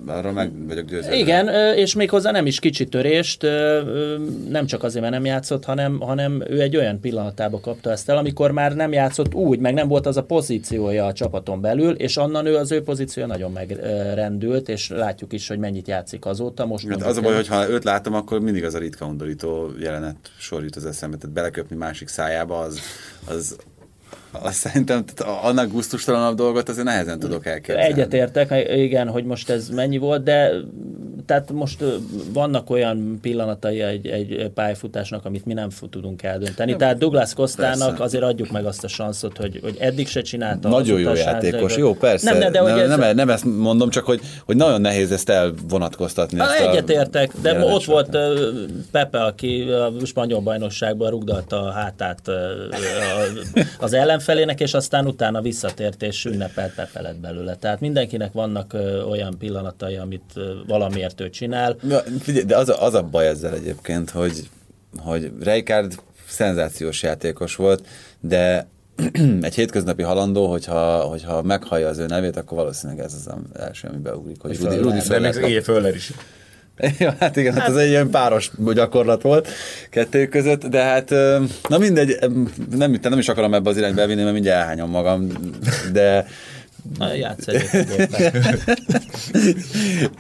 [0.08, 1.16] arról meg vagyok győződve.
[1.16, 3.42] Igen, és méghozzá nem is kicsi törést,
[4.50, 8.18] nem csak azért, mert nem játszott, hanem, hanem ő egy olyan pillanatába kapta ezt el,
[8.18, 12.18] amikor már nem játszott úgy, meg nem volt az a pozíciója a csapaton belül, és
[12.18, 16.66] onnan ő az ő pozíciója nagyon megrendült, és látjuk is, hogy mennyit játszik azóta.
[16.66, 19.72] Most Hát az a baj, hogy ha őt látom, akkor mindig az a ritka undorító
[19.80, 21.18] jelenet sor jut az eszembe.
[21.18, 22.80] Tehát beleköpni másik szájába, az,
[23.26, 23.56] az,
[24.42, 27.92] az szerintem tehát annak gusztustalanabb dolgot azért nehezen tudok elképzelni.
[27.92, 30.52] Egyetértek, igen, hogy most ez mennyi volt, de
[31.26, 31.84] tehát most
[32.34, 36.76] vannak olyan pillanatai egy, egy pályafutásnak, amit mi nem tudunk eldönteni.
[36.76, 40.70] Tehát Douglas Kostának azért adjuk meg azt a sanszot, hogy, hogy eddig se csinálta.
[40.70, 42.32] Nagyon jó játékos, jó, persze.
[42.32, 45.12] Nem, nem, de hogy nem, ez, nem, nem ezt mondom, csak hogy, hogy nagyon nehéz
[45.12, 46.40] ezt elvonatkoztatni.
[46.40, 48.18] Hát ezt egyetértek, de ott volt
[48.92, 52.32] Pepe, aki a spanyol bajnokságban rugdalta a hátát
[53.80, 53.94] az
[54.28, 57.56] ellenfelének, és aztán utána visszatért és ünnepelt Pepe lett belőle.
[57.56, 61.76] Tehát mindenkinek vannak ö, olyan pillanatai, amit ö, valamiért ő csinál.
[61.88, 64.50] Ja, figyelj, de az a, az a baj ezzel egyébként, hogy,
[64.98, 65.96] hogy Rijkaard
[66.28, 67.88] szenzációs játékos volt,
[68.20, 68.68] de
[69.42, 73.98] egy hétköznapi halandó, hogyha, hogyha meghallja az ő nevét, akkor valószínűleg ez az első, ami
[73.98, 76.12] beugrik, hogy Rudi, Rudi De még Föller is.
[77.00, 79.48] Ja, hát igen, hát ez egy ilyen páros gyakorlat volt
[79.90, 81.10] kettő között, de hát
[81.70, 82.18] na mindegy,
[82.76, 85.28] nem, nem is akarom ebbe az irányba elvinni, mert mindjárt elhányom magam,
[85.92, 86.28] de
[86.98, 87.46] Na, Játsz.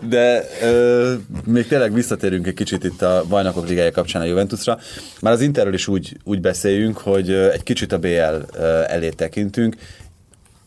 [0.09, 1.13] De ö,
[1.45, 4.79] még tényleg visszatérünk egy kicsit itt a bajnokok ligája kapcsán a Juventusra.
[5.21, 9.75] Már az Interről is úgy, úgy beszéljünk, hogy egy kicsit a BL elé tekintünk,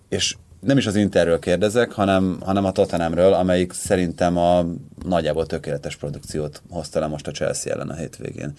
[0.08, 4.66] és nem is az Interről kérdezek, hanem, hanem a Tottenhamről, amelyik szerintem a
[5.04, 8.52] nagyjából tökéletes produkciót hozta le most a Chelsea ellen a hétvégén.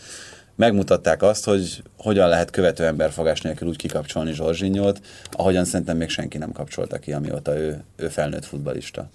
[0.55, 6.37] Megmutatták azt, hogy hogyan lehet követő emberfogás nélkül úgy kikapcsolni Zsorzsinyót, ahogyan szerintem még senki
[6.37, 9.09] nem kapcsolta ki, amióta ő, ő felnőtt futbalista.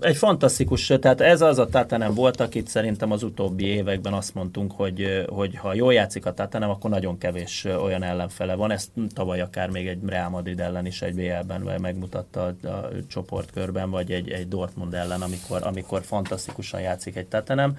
[0.00, 4.72] Egy fantasztikus, tehát ez az a Tatanem volt, akit szerintem az utóbbi években azt mondtunk,
[4.72, 8.70] hogy, hogy ha jól játszik a Tatanem, akkor nagyon kevés olyan ellenfele van.
[8.70, 13.90] Ezt tavaly akár még egy Real Madrid ellen is egy BL-ben megmutatta a, a csoportkörben,
[13.90, 17.76] vagy egy, egy Dortmund ellen, amikor, amikor fantasztikusan játszik egy Tatanem.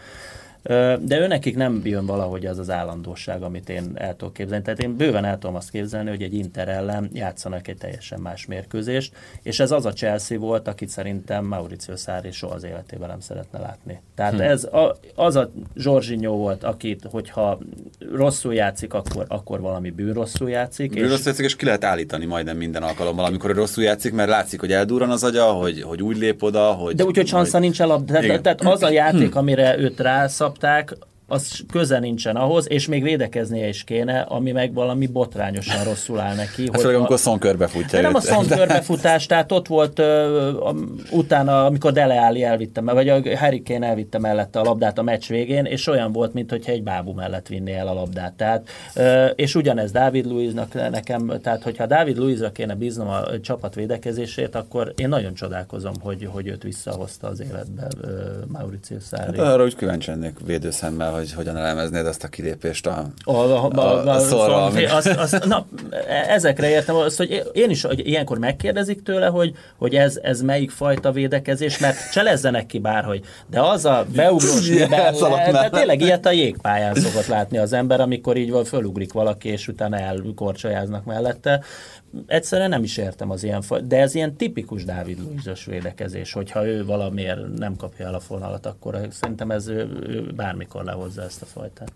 [1.01, 4.63] De ő nekik nem jön valahogy az az állandóság, amit én el tudok képzelni.
[4.63, 8.45] Tehát én bőven el tudom azt képzelni, hogy egy Inter ellen játszanak egy teljesen más
[8.45, 13.19] mérkőzést, és ez az a Chelsea volt, akit szerintem Mauricio Sarri soha az életében nem
[13.19, 14.01] szeretne látni.
[14.15, 14.41] Tehát hm.
[14.41, 17.59] ez a, az a Jorginho volt, akit, hogyha
[18.13, 20.95] rosszul játszik, akkor, akkor valami bűn rosszul játszik.
[20.95, 24.59] Ő rosszul játszik, és ki lehet állítani majdnem minden alkalommal, amikor rosszul játszik, mert látszik,
[24.59, 26.95] hogy eldurran az agya, hogy, hogy úgy lép oda, hogy...
[26.95, 29.99] De úgyhogy sansza hogy- nincs a tehát, tehát az a játék, amire őt
[30.47, 36.19] rászabták, az köze nincsen ahhoz, és még védekeznie is kéne, ami meg valami botrányosan rosszul
[36.19, 36.69] áll neki.
[36.71, 38.19] Hát főleg, amikor Son körbefutja De nem a.
[38.19, 40.75] Son körbefutás, tehát ott volt ö, a,
[41.11, 45.27] utána, amikor Dele Alli elvitte, vagy a Harry Kane elvitte mellette a labdát a meccs
[45.27, 48.33] végén, és olyan volt, mintha egy bábú mellett vinné el a labdát.
[48.33, 53.75] Tehát, ö, és ugyanez Dávid Luiznak nekem, tehát hogyha Dávid Luizra kéne bíznom a csapat
[53.75, 58.07] védekezését, akkor én nagyon csodálkozom, hogy, hogy őt visszahozta az életbe ö,
[58.47, 59.37] Mauricio Sarri.
[59.37, 63.69] Hát arra úgy kíváncsi lennék védőszemmel, hogy hogyan elemeznéd azt a kilépést a, a, a,
[63.75, 65.65] a, a, a szorra, ami- az, az, na,
[66.27, 70.71] ezekre értem azt, hogy én is hogy ilyenkor megkérdezik tőle, hogy, hogy ez, ez melyik
[70.71, 73.25] fajta védekezés, mert cselezzenek ki bárhogy.
[73.49, 74.69] De az a beugrós
[75.51, 79.67] de tényleg ilyet a jégpályán szokott látni az ember, amikor így van, fölugrik valaki, és
[79.67, 81.63] utána elkorcsolyáznak mellette.
[82.25, 86.85] Egyszerűen nem is értem az ilyen de ez ilyen tipikus Dávid Luizos védekezés, hogyha ő
[86.85, 91.45] valamiért nem kapja el a fonalat, akkor szerintem ez ő, ő bármikor lehozza ezt a
[91.45, 91.91] fajtát.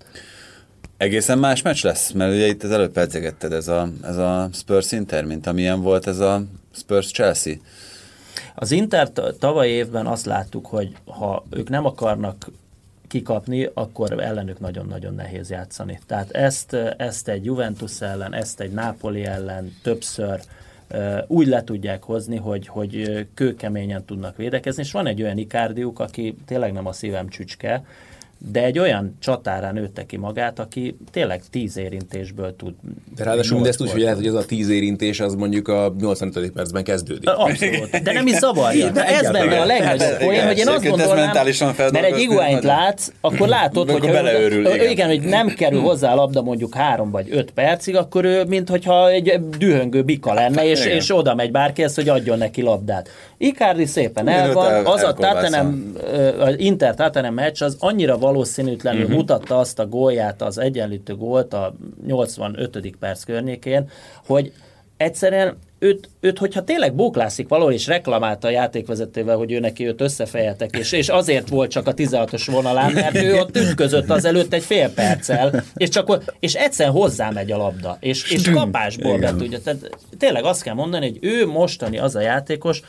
[0.98, 4.92] Egészen más meccs lesz, mert ugye itt az előbb pedzegetted ez a, ez a Spurs
[4.92, 7.54] Inter, mint amilyen volt ez a Spurs Chelsea.
[8.56, 12.52] Az Inter tavaly évben azt láttuk, hogy ha ők nem akarnak
[13.12, 16.00] kikapni, akkor ellenük nagyon-nagyon nehéz játszani.
[16.06, 20.40] Tehát ezt, ezt egy Juventus ellen, ezt egy Napoli ellen többször
[21.28, 26.36] úgy le tudják hozni, hogy, hogy kőkeményen tudnak védekezni, és van egy olyan Icardiuk, aki
[26.46, 27.84] tényleg nem a szívem csücske,
[28.52, 32.74] de egy olyan csatárán nőtte ki magát, aki tényleg tíz érintésből tud.
[33.16, 36.52] De ráadásul mindezt úgy, hogy lehet, hogy ez a tíz érintés az mondjuk a 85.
[36.52, 37.30] percben kezdődik.
[37.30, 37.90] Abszolút.
[38.04, 38.90] De nem is zavarja.
[38.90, 41.32] De ez benne a legnagyobb olyan, igen, hogy én azt gondolnám,
[41.76, 44.04] mert egy iguányt látsz, akkor látod, hogy
[44.90, 45.08] igen.
[45.08, 49.10] hogy nem kerül hozzá a labda mondjuk három vagy öt percig, akkor ő, mint hogyha
[49.10, 53.10] egy dühöngő bika lenne, és, és oda megy bárkihez, hogy adjon neki labdát.
[53.38, 55.16] Icardi szépen el van, az a
[56.40, 59.14] az Inter Tottenham meccs az annyira valószínűtlenül Mhm.
[59.14, 61.74] mutatta azt a gólját, az egyenlítő gólt a
[62.08, 62.96] 85.
[63.00, 63.90] perc környékén,
[64.26, 64.52] hogy
[64.98, 70.02] egyszerűen őt, őt, hogyha tényleg bóklászik valahol, és reklamálta a játékvezetővel, hogy ő neki őt
[70.02, 74.54] összefejeltek, és, és azért volt csak a 16-os vonalán, mert ő ott ütközött az előtt
[74.54, 79.60] egy fél perccel, és, csak, és egyszerűen hozzámegy a labda, és, és kapásból be tudja.
[79.60, 82.82] Tehát tényleg azt kell mondani, hogy ő mostani az a játékos,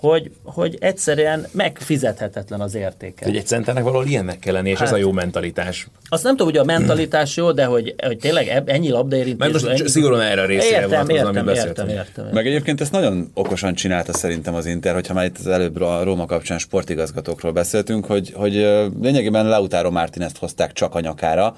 [0.00, 3.24] hogy, hogy egyszerűen megfizethetetlen az értéke.
[3.24, 4.96] Hogy egy centernek valahol ilyennek kell lenni, és ez Hát.
[4.96, 5.86] a jó mentalitás.
[6.08, 9.52] Azt nem tudom, hogy a mentalitás jó, de hogy, hogy tényleg ennyi Mert labdaérintés.
[9.52, 9.88] most ennyi...
[9.88, 12.26] szigorúan erre a részére értem, értem, amit értem, értem, értem.
[12.32, 16.02] Meg egyébként ezt nagyon okosan csinálta szerintem az Inter, hogyha már itt az előbb a
[16.02, 18.54] Róma kapcsán sportigazgatókról beszéltünk, hogy, hogy
[19.00, 21.54] lényegében Lautaro Martinezt hozták csak a nyakára,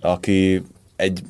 [0.00, 0.62] aki
[0.96, 1.20] egy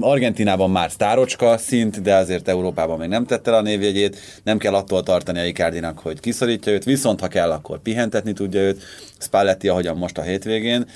[0.00, 4.74] Argentinában már sztárocska szint, de azért Európában még nem tette le a névjegyét, nem kell
[4.74, 8.82] attól tartani a Icardinak, hogy kiszorítja őt, viszont ha kell, akkor pihentetni tudja őt,
[9.20, 10.86] Spalletti, ahogyan most a hétvégén.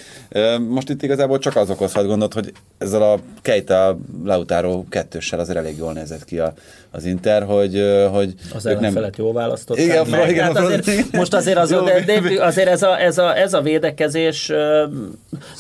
[0.69, 5.77] Most itt igazából csak az okozhat gondot, hogy ezzel a Keita Lautaro kettőssel azért elég
[5.79, 6.55] jól nézett ki a,
[6.91, 10.31] az Inter, hogy, hogy Az ők ellenfelet jól választották Igen, meg.
[10.31, 13.55] igen, hát azért, most azért, az, Jó, de, de, azért ez, a, ez, a, ez
[13.55, 14.47] a védekezés,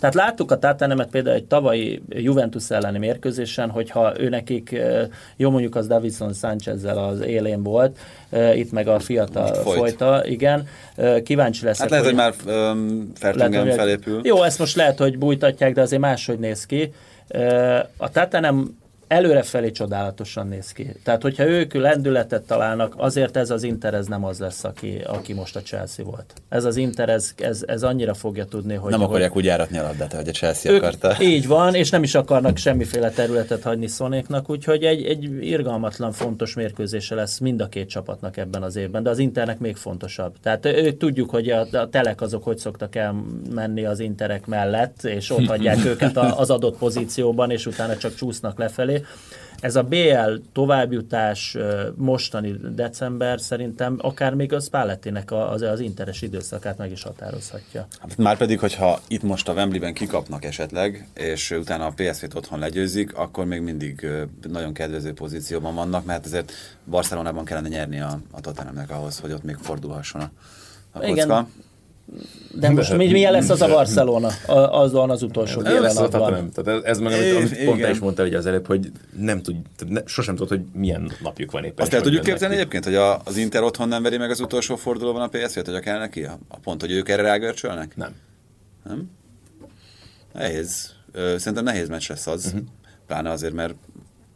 [0.00, 4.76] tehát láttuk a Tatanemet például egy tavalyi Juventus elleni mérkőzésen, hogyha ő nekik,
[5.36, 7.98] jó mondjuk az Davidson Sánchezzel az élén volt,
[8.54, 9.78] itt meg a fiatal Most folyt.
[9.78, 10.66] folyta, igen,
[11.24, 11.80] kíváncsi leszek.
[11.80, 12.34] Hát lehet, hogy már
[12.72, 14.20] um, Fertingen hogy- felépül.
[14.22, 16.92] Jó, ezt most lehet, hogy bújtatják, de azért máshogy néz ki.
[17.96, 18.80] A Tatanem
[19.12, 20.86] előrefelé csodálatosan néz ki.
[21.04, 25.32] Tehát, hogyha ők lendületet találnak, azért ez az Inter ez nem az lesz, aki, aki
[25.32, 26.32] most a Chelsea volt.
[26.48, 28.90] Ez az Inter, ez, ez, ez annyira fogja tudni, hogy...
[28.90, 31.22] Nem hogy akarják úgy járatni a labdát, hogy a Chelsea ők, akarta.
[31.22, 36.54] így van, és nem is akarnak semmiféle területet hagyni Szonéknak, úgyhogy egy, egy irgalmatlan fontos
[36.54, 40.34] mérkőzése lesz mind a két csapatnak ebben az évben, de az Internek még fontosabb.
[40.42, 45.30] Tehát ő, tudjuk, hogy a, a telek azok hogy szoktak elmenni az Interek mellett, és
[45.30, 49.01] ott hagyják őket az adott pozícióban, és utána csak csúsznak lefelé.
[49.60, 51.56] Ez a BL továbbjutás
[51.94, 57.86] mostani december szerintem akár még a Spallettinek az, az interes időszakát meg is határozhatja.
[58.16, 63.14] Már pedig, hogyha itt most a Wembleyben kikapnak esetleg, és utána a PSV-t otthon legyőzik,
[63.14, 64.06] akkor még mindig
[64.50, 66.52] nagyon kedvező pozícióban vannak, mert azért
[66.84, 70.30] Barcelonában kellene nyerni a, a Tottenhamnek ahhoz, hogy ott még fordulhasson a,
[70.92, 71.10] a kocka.
[71.10, 71.48] Igen.
[72.54, 74.28] De most mi, milyen lesz az a Barcelona?
[74.46, 76.50] A, azon az utolsó Nem lesz a pillanatban.
[76.50, 76.50] Tottenham.
[76.50, 79.56] Tehát ez, ez meg, amit, amit pont is mondtál ugye az előbb, hogy nem tud,
[79.88, 81.84] ne, sosem tudod, hogy milyen napjuk van éppen.
[81.84, 84.76] Azt el tudjuk képzelni egyébként, hogy a, az Inter otthon nem veri meg az utolsó
[84.76, 86.24] fordulóban a PSV-t, hogy kell neki?
[86.24, 87.96] A, a pont, hogy ők erre rágörcsölnek?
[87.96, 88.12] Nem.
[90.32, 90.92] Nehéz.
[91.12, 92.44] Ö, Szerintem nehéz meccs lesz az.
[92.46, 92.60] Uh-huh.
[93.06, 93.74] Pláne azért, mert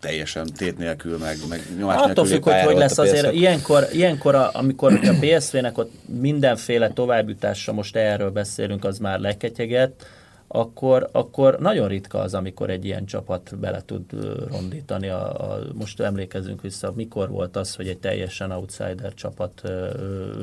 [0.01, 3.33] teljesen tét nélkül, meg, meg nyomás Attól függ, hogy hogy lesz azért.
[3.33, 10.07] Ilyenkor, ilyenkor a, amikor a PSV-nek ott mindenféle továbbjutásra, most erről beszélünk, az már leketyeget,
[10.49, 14.03] akkor, akkor nagyon ritka az, amikor egy ilyen csapat bele tud
[14.51, 15.09] rondítani.
[15.09, 19.63] A, a, most emlékezünk vissza, mikor volt az, hogy egy teljesen outsider csapat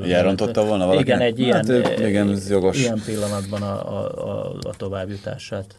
[0.09, 1.05] elrontotta volna valakinek?
[1.05, 2.79] Igen, egy ilyen, Hát, igen, ez jogos.
[2.79, 5.75] ilyen pillanatban a, a, a, a továbbjutását.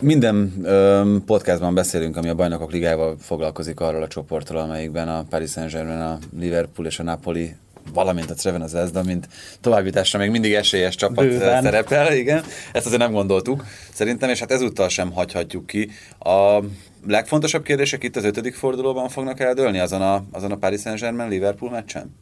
[0.00, 5.50] Minden öm, podcastban beszélünk, ami a bajnokok ligájával foglalkozik arról a csoportról, amelyikben a Paris
[5.50, 7.54] Saint-Germain, a Liverpool és a Napoli
[7.94, 9.28] valamint a Treven az Ezda, mint
[9.60, 11.62] továbbításra még mindig esélyes csapat Bőven.
[11.62, 12.42] szerepel, igen.
[12.72, 15.90] Ezt azért nem gondoltuk szerintem, és hát ezúttal sem hagyhatjuk ki.
[16.18, 16.58] A
[17.06, 22.14] legfontosabb kérdések itt az ötödik fordulóban fognak eldőlni azon a, azon a Paris Saint-Germain-Liverpool meccsen?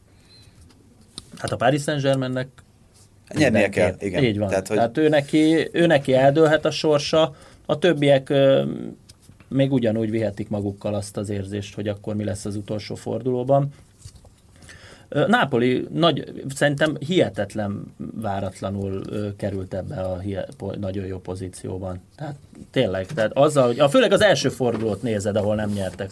[1.39, 2.49] Hát a Paris Saint-Germainnek
[3.35, 4.25] Nyernie kell, igen.
[4.25, 4.49] Így van.
[4.49, 7.35] Tehát, hogy- Tehát ő, neki, ő neki eldőlhet a sorsa,
[7.71, 8.33] a többiek
[9.49, 13.69] még ugyanúgy vihetik magukkal azt az érzést, hogy akkor mi lesz az utolsó fordulóban.
[15.27, 19.03] Nápoli nagy, szerintem hihetetlen váratlanul
[19.37, 20.23] került ebbe a
[20.81, 22.01] nagyon jó pozícióban.
[22.17, 22.35] Tehát
[22.71, 26.11] tényleg, tehát azzal, hogy a, főleg az első fordulót nézed, ahol nem nyertek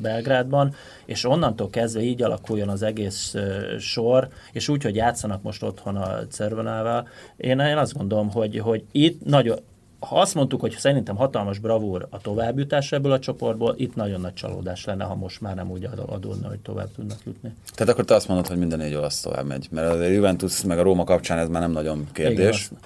[0.00, 3.34] Belgrádban, és onnantól kezdve így alakuljon az egész
[3.78, 8.84] sor, és úgy, hogy játszanak most otthon a Cervenával, én, én azt gondolom, hogy, hogy
[8.92, 9.58] itt nagyon,
[10.04, 14.34] ha azt mondtuk, hogy szerintem hatalmas bravúr a továbbjutás ebből a csoportból, itt nagyon nagy
[14.34, 17.54] csalódás lenne, ha most már nem úgy ad- adódna, hogy tovább tudnak jutni.
[17.74, 20.78] Tehát akkor te azt mondod, hogy minden négy olasz tovább megy, mert az Juventus meg
[20.78, 22.70] a Róma kapcsán ez már nem nagyon kérdés.
[22.70, 22.82] Igen,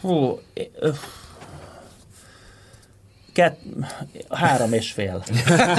[0.00, 0.38] Hú,
[0.78, 0.98] öff.
[3.32, 3.60] Kett,
[4.28, 5.22] három és fél.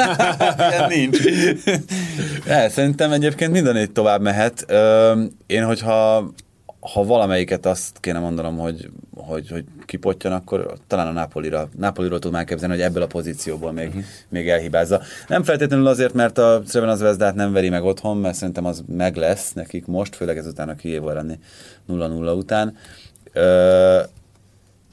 [0.69, 1.17] Ilyen nincs.
[2.45, 4.65] De, szerintem egyébként minden négy tovább mehet.
[5.45, 6.29] Én, hogyha
[6.93, 12.37] ha valamelyiket azt kéne mondanom, hogy, hogy, hogy kipottyan, akkor talán a Napolira, Napoliról tudom
[12.37, 14.03] elképzelni, hogy ebből a pozícióból még, uh-huh.
[14.29, 15.01] még elhibázza.
[15.27, 18.83] Nem feltétlenül azért, mert a Szreven az Vezdát nem veri meg otthon, mert szerintem az
[18.87, 21.39] meg lesz nekik most, főleg ezután a Kijéval lenni
[21.89, 22.75] 0-0 után.
[23.33, 23.99] Ö,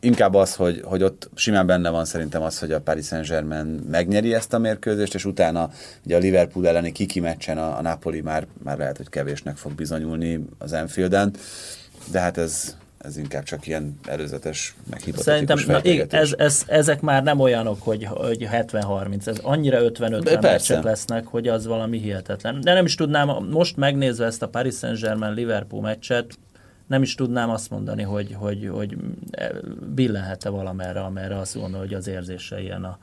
[0.01, 4.35] inkább az, hogy, hogy ott simán benne van szerintem az, hogy a Paris Saint-Germain megnyeri
[4.35, 5.71] ezt a mérkőzést, és utána
[6.05, 9.73] ugye a Liverpool elleni kiki meccsen a, a Napoli már, már lehet, hogy kevésnek fog
[9.73, 11.35] bizonyulni az Enfielden,
[12.11, 17.23] de hát ez, ez inkább csak ilyen előzetes, meg Szerintem na, ez, ez, ezek már
[17.23, 20.51] nem olyanok, hogy, hogy 70-30, ez annyira 50-50 De persze.
[20.51, 22.61] meccsek lesznek, hogy az valami hihetetlen.
[22.61, 26.39] De nem is tudnám, most megnézve ezt a Paris Saint-Germain-Liverpool meccset,
[26.87, 28.97] nem is tudnám azt mondani, hogy, hogy, hogy
[29.95, 32.99] billenhet-e valamerre, amerre azt gondolom, hogy az érzése ilyen a,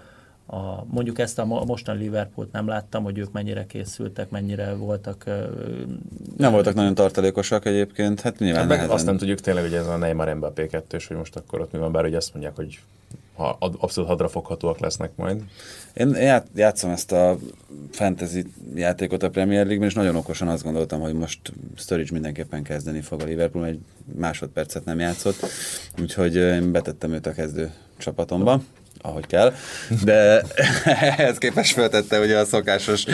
[0.52, 5.24] a, mondjuk ezt a mo- mostani Liverpoolt nem láttam, hogy ők mennyire készültek, mennyire voltak
[5.26, 5.44] ö,
[6.38, 8.96] Nem voltak nagyon tartalékosak egyébként, hát nyilván Hát meg nehezen.
[8.96, 11.80] azt nem tudjuk tényleg, hogy ez a Neymar Mbappé 2 hogy most akkor ott mi
[11.80, 12.80] van, bár ugye azt mondják, hogy
[13.36, 15.42] ha abszolút hadrafoghatóak lesznek majd.
[15.94, 17.38] Én ját, játszom ezt a
[17.92, 21.40] fantasy játékot a Premier League-ben, és nagyon okosan azt gondoltam, hogy most
[21.76, 23.80] Sturridge mindenképpen kezdeni fog a Liverpool, egy
[24.16, 25.46] másodpercet nem játszott,
[26.02, 28.62] úgyhogy én betettem őt a kezdő csapatomba
[29.02, 29.54] ahogy kell,
[30.04, 30.44] de
[30.84, 33.06] ehhez képest föltette ugye a szokásos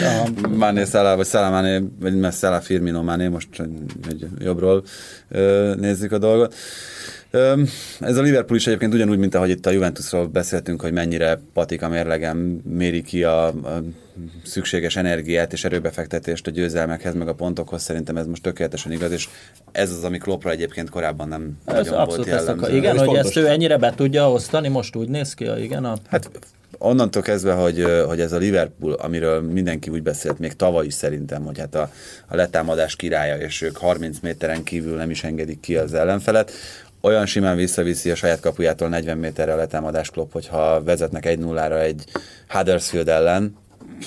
[0.49, 3.47] Mané Salah, vagy Salah Mané, vagy Salah Firmino Mané, most
[4.09, 4.83] egy jobbról
[5.75, 6.55] nézzük a dolgot.
[7.99, 11.87] Ez a Liverpool is egyébként ugyanúgy, mint ahogy itt a Juventusról beszéltünk, hogy mennyire patika
[11.87, 13.83] mérlegen méri ki a, a
[14.43, 17.81] szükséges energiát és erőbefektetést a győzelmekhez, meg a pontokhoz.
[17.81, 19.27] Szerintem ez most tökéletesen igaz, és
[19.71, 22.63] ez az, ami Kloppra egyébként korábban nem Ez nagyon volt abszolút ezt jellemző.
[22.65, 22.75] akar.
[22.75, 23.25] Igen, Ez hogy fontos.
[23.25, 26.29] ezt ő ennyire be tudja osztani, most úgy néz ki, igen, a Hát
[26.77, 31.43] onnantól kezdve, hogy, hogy ez a Liverpool, amiről mindenki úgy beszélt, még tavaly is szerintem,
[31.43, 31.91] hogy hát a,
[32.27, 36.51] a letámadás királya, és ők 30 méteren kívül nem is engedik ki az ellenfelet,
[37.01, 42.03] olyan simán visszaviszi a saját kapujától 40 méterre a letámadás klop, hogyha vezetnek 1-0-ra egy
[42.47, 43.55] Huddersfield ellen,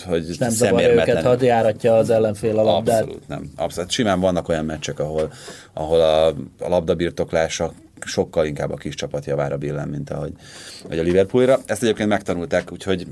[0.06, 3.00] hogy és nem zavarja őket, ha járatja az ellenfél a labdát.
[3.00, 3.50] Abszolút nem.
[3.56, 3.90] Abszolút.
[3.90, 5.32] Simán vannak olyan meccsek, ahol,
[5.72, 6.26] ahol a,
[6.58, 7.72] a labdabirtoklása
[8.06, 10.32] sokkal inkább a kis csapat javára billen, mint ahogy,
[10.84, 11.58] ahogy a Liverpoolra.
[11.66, 13.06] Ezt egyébként megtanulták, úgyhogy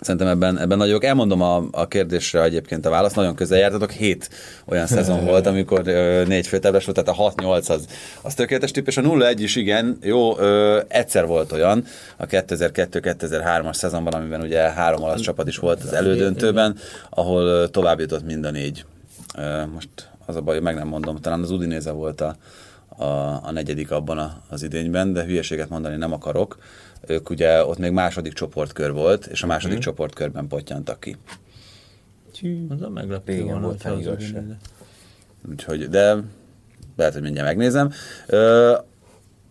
[0.00, 1.04] Szerintem ebben, ebben nagyok.
[1.04, 3.16] Elmondom a, a kérdésre egyébként a választ.
[3.16, 3.90] Nagyon közel jártatok.
[3.90, 4.30] Hét
[4.64, 7.86] olyan szezon volt, amikor ö, négy főtáblás volt, tehát a 6-8 az,
[8.22, 11.84] az tökéletes tipp, és a 0-1 is igen, jó, ö, egyszer volt olyan,
[12.16, 16.76] a 2002-2003-as szezonban, amiben ugye három olasz csapat is volt az elődöntőben,
[17.10, 18.84] ahol tovább jutott mind a négy.
[19.36, 19.88] Ö, Most
[20.26, 22.36] az a baj, meg nem mondom, talán az Udinéze volt a,
[22.96, 23.04] a,
[23.42, 26.58] a negyedik abban a, az idényben, de hülyeséget mondani nem akarok.
[27.06, 31.16] Ők ugye ott még második csoportkör volt, és a második csoportkörben pottyantak ki.
[32.68, 33.84] Az a meglepő Régen volt.
[33.84, 34.58] Udinese.
[35.50, 36.16] Úgyhogy, de
[36.96, 37.90] lehet, hogy mindjárt megnézem.
[38.26, 38.74] Ö,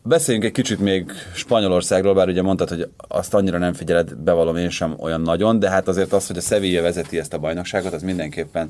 [0.04, 4.70] beszéljünk egy kicsit még Spanyolországról, bár ugye mondtad, hogy azt annyira nem figyeled, bevallom én
[4.70, 8.02] sem olyan nagyon, de hát azért az, hogy a Sevilla vezeti ezt a bajnokságot, az
[8.02, 8.70] mindenképpen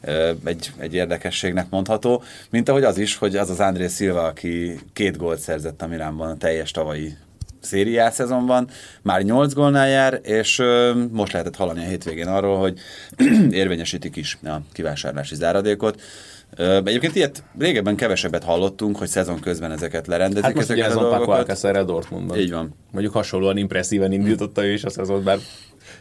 [0.00, 4.78] ö, egy, egy érdekességnek mondható, mint ahogy az is, hogy az az André Silva, aki
[4.92, 7.16] két gólt szerzett a Milánban a teljes tavalyi
[7.64, 8.68] szériá szezonban,
[9.02, 10.62] már 8 gólnál jár, és
[11.10, 12.78] most lehetett hallani a hétvégén arról, hogy
[13.50, 16.00] érvényesítik is a kivásárlási záradékot.
[16.84, 20.44] Egyébként ilyet régebben kevesebbet hallottunk, hogy szezon közben ezeket lerendezik.
[20.44, 21.38] Hát most ugye ezeket ez a a Paco dolgokat.
[21.38, 22.38] Alcacer a Dortmundban.
[22.38, 22.74] Így van.
[22.90, 25.38] Mondjuk hasonlóan impresszíven indította ő is a szezon, bár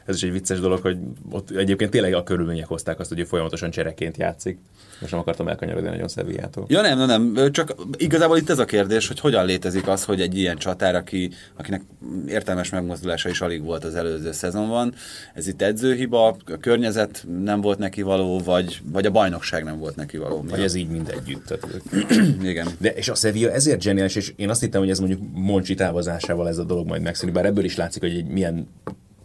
[0.06, 0.98] ez is egy vicces dolog, hogy
[1.32, 4.58] ott egyébként tényleg a körülmények hozták azt, hogy ő folyamatosan csereként játszik.
[5.00, 6.66] Most nem akartam elkanyarodni nagyon Szevillától.
[6.68, 10.22] Ja nem, nem, nem, csak igazából itt ez a kérdés, hogy hogyan létezik az, hogy
[10.22, 11.82] egy ilyen csatár, aki, akinek
[12.28, 14.94] értelmes megmozdulása is alig volt az előző szezonban,
[15.34, 19.96] ez itt edzőhiba, a környezet nem volt neki való, vagy, vagy a bajnokság nem volt
[19.96, 20.46] neki való.
[20.50, 21.46] Vagy ez így mindegyütt.
[21.46, 21.82] Tehát,
[22.52, 22.68] Igen.
[22.78, 26.48] De és a Sevilla ezért zseniális, és én azt hittem, hogy ez mondjuk Moncsi távozásával
[26.48, 28.68] ez a dolog majd megszűnik, bár ebből is látszik, hogy egy milyen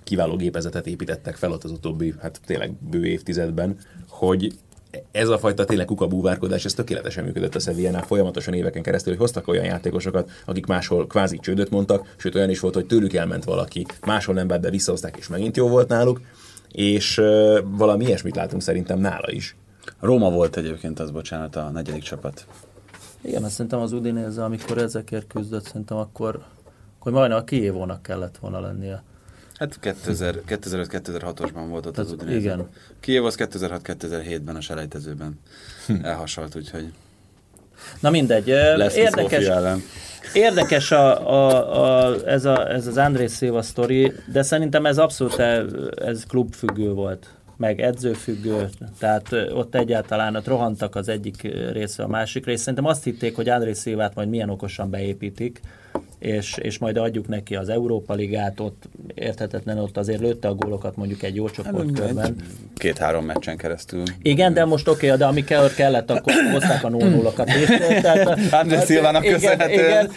[0.09, 3.77] kiváló gépezetet építettek fel ott az utóbbi, hát tényleg bő évtizedben,
[4.09, 4.53] hogy
[5.13, 9.49] ez a fajta tényleg kukabúvárkodás, ez tökéletesen működött a Sevillánál folyamatosan éveken keresztül, hogy hoztak
[9.49, 13.87] olyan játékosokat, akik máshol kvázi csődöt mondtak, sőt olyan is volt, hogy tőlük elment valaki,
[14.07, 16.21] máshol nem be visszahozták, és megint jó volt náluk,
[16.73, 19.57] és uh, valami ilyesmit látunk szerintem nála is.
[20.01, 22.47] Róma volt egyébként az, bocsánat, a negyedik csapat.
[23.21, 26.45] Igen, azt szerintem az Udinézze, amikor ezekért küzdött, szerintem akkor,
[26.99, 29.03] akkor majdnem a Kiévónak kellett volna lennie.
[29.59, 32.37] Hát 2005-2006-osban volt ott Tehát az Udinese.
[32.39, 32.69] igen.
[33.01, 35.41] Kiev az 2006-2007-ben a selejtezőben
[36.03, 36.93] elhasalt, úgyhogy
[38.01, 38.47] Na mindegy,
[38.77, 39.51] lesz érdekes,
[40.33, 45.39] érdekes a, a, a, ez, a, ez az André Silva sztori, de szerintem ez abszolút
[45.39, 45.65] e-
[45.97, 51.43] ez klubfüggő volt meg edzőfüggő, tehát ott egyáltalán ott rohantak az egyik
[51.73, 52.63] része a másik része.
[52.63, 55.61] Szerintem azt hitték, hogy André Szilvát majd milyen okosan beépítik,
[56.19, 60.97] és, és majd adjuk neki az Európa Ligát, ott érthetetlen, ott azért lőtte a gólokat
[60.97, 62.37] mondjuk egy jó csoportkörben.
[62.77, 64.03] Két-három meccsen keresztül.
[64.23, 67.33] Igen, de most oké, de ami kell, kellett, akkor hozták a 0 0
[68.51, 70.11] André Szilvának köszönhetően.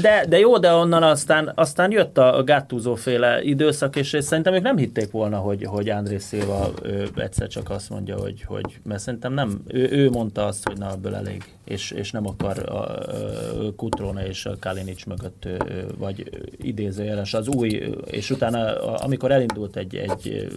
[0.00, 4.62] De, de jó, de onnan aztán, aztán jött a Gattuso féle időszak, és, szerintem ők
[4.62, 6.72] nem hitték volna, hogy, hogy André Szilva
[7.16, 10.90] egyszer csak azt mondja, hogy, hogy mert szerintem nem, ő, ő mondta azt, hogy na,
[10.90, 15.62] ebből elég, és, és nem akar a, a Kutrona és a Kalinic mögött,
[15.98, 17.68] vagy idézőjeles az új,
[18.06, 20.48] és utána, amikor elindult egy, egy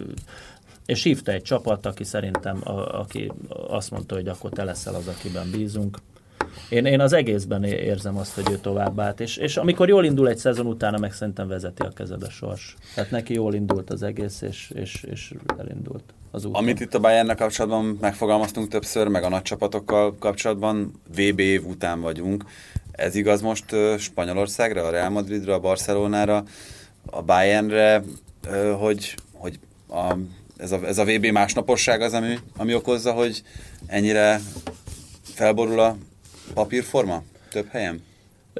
[0.88, 3.32] és hívta egy csapat, aki szerintem, a, aki
[3.68, 5.98] azt mondta, hogy akkor te leszel az, akiben bízunk.
[6.68, 10.28] Én, én az egészben érzem azt, hogy ő tovább állt, és, és amikor jól indul
[10.28, 12.76] egy szezon utána, meg szerintem vezeti a kezebe sors.
[12.94, 16.62] Tehát neki jól indult az egész, és, és, és elindult az úton.
[16.62, 22.00] Amit itt a Bayernnel kapcsolatban megfogalmaztunk többször, meg a nagy csapatokkal kapcsolatban, VB év után
[22.00, 22.44] vagyunk.
[22.98, 23.64] Ez igaz most
[23.98, 26.44] Spanyolországra, a Real Madridra, a Barcelonára,
[27.06, 28.02] a Bayernre,
[28.78, 30.14] hogy, hogy a,
[30.56, 33.42] ez, a, ez a VB másnaposság az, ami, ami okozza, hogy
[33.86, 34.40] ennyire
[35.22, 35.96] felborul a
[36.54, 38.02] papírforma több helyen?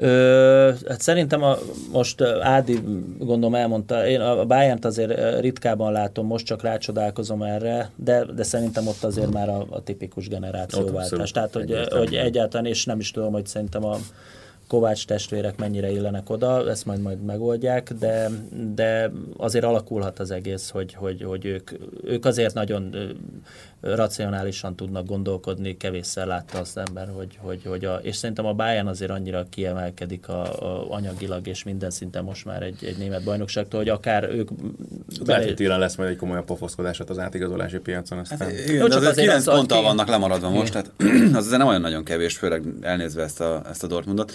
[0.01, 1.57] Ö, hát szerintem a,
[1.91, 2.79] most Ádi
[3.17, 8.87] gondolom elmondta, én a bayern azért ritkában látom, most csak rácsodálkozom erre, de, de szerintem
[8.87, 11.31] ott azért már a, a tipikus generációváltás.
[11.31, 12.05] Tehát, hogy, Egyértelmű.
[12.05, 13.97] hogy egyáltalán, és nem is tudom, hogy szerintem a
[14.69, 18.29] Kovács testvérek mennyire illenek oda, ezt majd majd megoldják, de,
[18.75, 21.71] de azért alakulhat az egész, hogy, hogy, hogy ők,
[22.03, 22.95] ők azért nagyon
[23.81, 28.87] racionálisan tudnak gondolkodni, kevésszer látta azt ember, hogy, hogy, hogy a, és szerintem a Bayern
[28.87, 33.79] azért annyira kiemelkedik a, a anyagilag és minden szinten most már egy, egy német bajnokságtól,
[33.79, 34.49] hogy akár ők
[35.25, 38.37] Lehet, hogy télen lesz majd egy komolyabb pofoszkodás az átigazolási piacon, aztán...
[38.39, 40.91] Hát, igen, Jó, csak azért azért 9 az, ponttal aki- vannak lemaradva most, tehát
[41.37, 44.31] az azért nem olyan nagyon kevés, főleg elnézve ezt a, ezt a Dortmundot.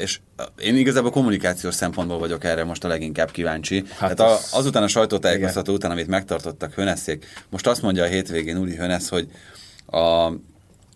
[0.00, 0.20] És
[0.58, 3.84] én igazából kommunikációs szempontból vagyok erre most a leginkább kíváncsi.
[3.88, 8.02] Hát, Hát hát a, az- azután a sajtótájékoztató után, amit megtartottak Höneszék, most azt mondja
[8.02, 9.28] a hétvégén Uli Hönesz, hogy
[9.86, 10.32] a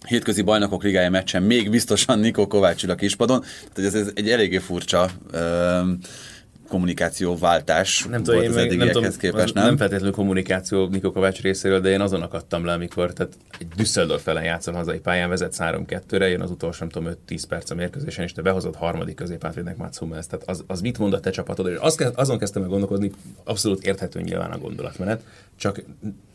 [0.07, 3.45] hétközi bajnokok ligája meccsen még biztosan Nikó Kovács ül a kispadon.
[3.73, 5.99] Tehát ez, ez egy eléggé furcsa öm,
[6.69, 9.65] kommunikációváltás nem tudom, volt én az nem, tudom, képest, az nem?
[9.65, 14.27] nem feltétlenül kommunikáció Niko Kovács részéről, de én azon akadtam le, amikor tehát egy Düsseldorf
[14.27, 18.25] ellen játszol hazai pályán, vezet 3-2-re, jön az utolsó, nem tudom, 5-10 perc a mérkőzésen,
[18.25, 20.27] és te behozod harmadik középátvédnek Mats Hummels.
[20.27, 21.67] Tehát az, az mit mond a te csapatod?
[21.67, 23.11] És azt, azon kezdtem el gondolkodni,
[23.45, 25.23] abszolút érthető nyilván a gondolatmenet,
[25.57, 25.83] csak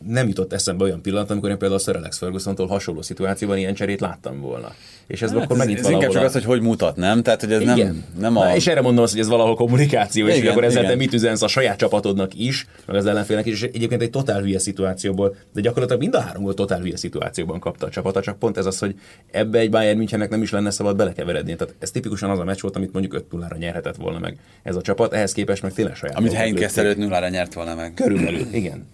[0.06, 4.00] nem jutott eszembe olyan pillanat, amikor én például Sir Alex Ferguson-tól hasonló szituációban ilyen cserét
[4.00, 4.74] láttam volna.
[5.06, 7.22] És ez Hát akkor ez, megint ez inkább csak az, hogy hogy mutat, nem?
[7.22, 8.44] Tehát, hogy ez nem, nem a...
[8.44, 10.90] Na, és erre mondom azt, hogy ez valahol kommunikáció, és Igen, hogy akkor ezzel igen.
[10.92, 14.40] te mit üzensz a saját csapatodnak is, meg az ellenfélnek is, és egyébként egy totál
[14.40, 18.38] hülye szituációból, de gyakorlatilag mind a három volt totál hülye szituációban kapta a csapata, csak
[18.38, 18.94] pont ez az, hogy
[19.30, 21.56] ebbe egy Bayern Münchennek nem is lenne szabad belekeveredni.
[21.56, 24.76] Tehát ez tipikusan az a meccs volt, amit mondjuk 5 0 nyerhetett volna meg ez
[24.76, 26.16] a csapat, ehhez képest meg tényleg saját.
[26.16, 27.94] Amit Heinkes előtt nullára nyert volna meg.
[27.94, 28.86] Körülbelül, igen.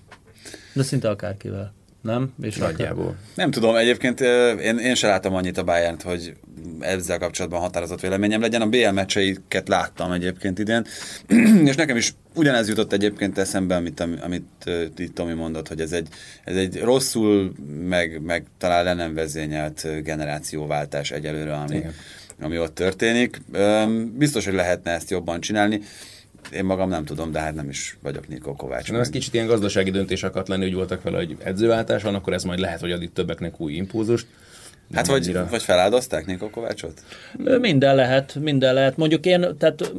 [0.72, 1.72] De szinte akárkivel.
[2.02, 2.32] Nem?
[2.42, 3.16] És Nagyjából.
[3.34, 4.20] Nem tudom, egyébként
[4.60, 6.34] én, én se láttam annyit a bayern hogy
[6.80, 8.62] ezzel kapcsolatban határozott véleményem legyen.
[8.62, 10.86] A BL meccseiket láttam egyébként idén,
[11.70, 16.08] és nekem is ugyanez jutott egyébként eszembe, amit, amit itt Tomi mondott, hogy ez egy,
[16.44, 17.52] ez egy rosszul,
[17.88, 21.92] meg, meg talán le nem vezényelt generációváltás egyelőre, ami, Igen.
[22.40, 23.42] ami ott történik.
[24.16, 25.80] Biztos, hogy lehetne ezt jobban csinálni.
[26.52, 28.92] Én magam nem tudom, de hát nem is vagyok Nikó Kovács.
[28.92, 32.32] Na, ez kicsit ilyen gazdasági döntés akart lenni, hogy voltak vele, hogy edzőváltás van, akkor
[32.32, 34.26] ez majd lehet, hogy ad itt többeknek új impulzust.
[34.94, 37.02] Hát vagy, vagy feláldozták Nikó Kovácsot?
[37.60, 38.96] Minden lehet, minden lehet.
[38.96, 39.94] Mondjuk én, tehát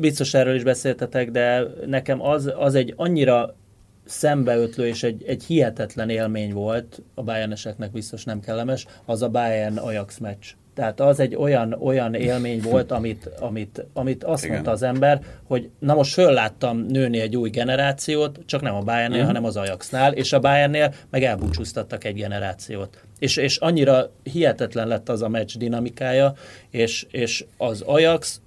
[0.00, 3.56] biztos erről is beszéltetek, de nekem az, az egy annyira
[4.04, 10.18] szembeötlő és egy, egy hihetetlen élmény volt, a Bayerneseknek biztos nem kellemes, az a Bayern-Ajax
[10.18, 10.46] meccs.
[10.74, 14.54] Tehát az egy olyan, olyan élmény volt, amit, amit, amit azt Igen.
[14.54, 19.10] mondta az ember, hogy na most fölláttam nőni egy új generációt, csak nem a Bayernnél,
[19.10, 19.26] uh-huh.
[19.26, 22.98] hanem az Ajaxnál, és a Bayernnél meg elbúcsúztattak egy generációt.
[23.18, 26.34] És, és annyira hihetetlen lett az a meccs dinamikája,
[26.70, 28.40] és, és az Ajax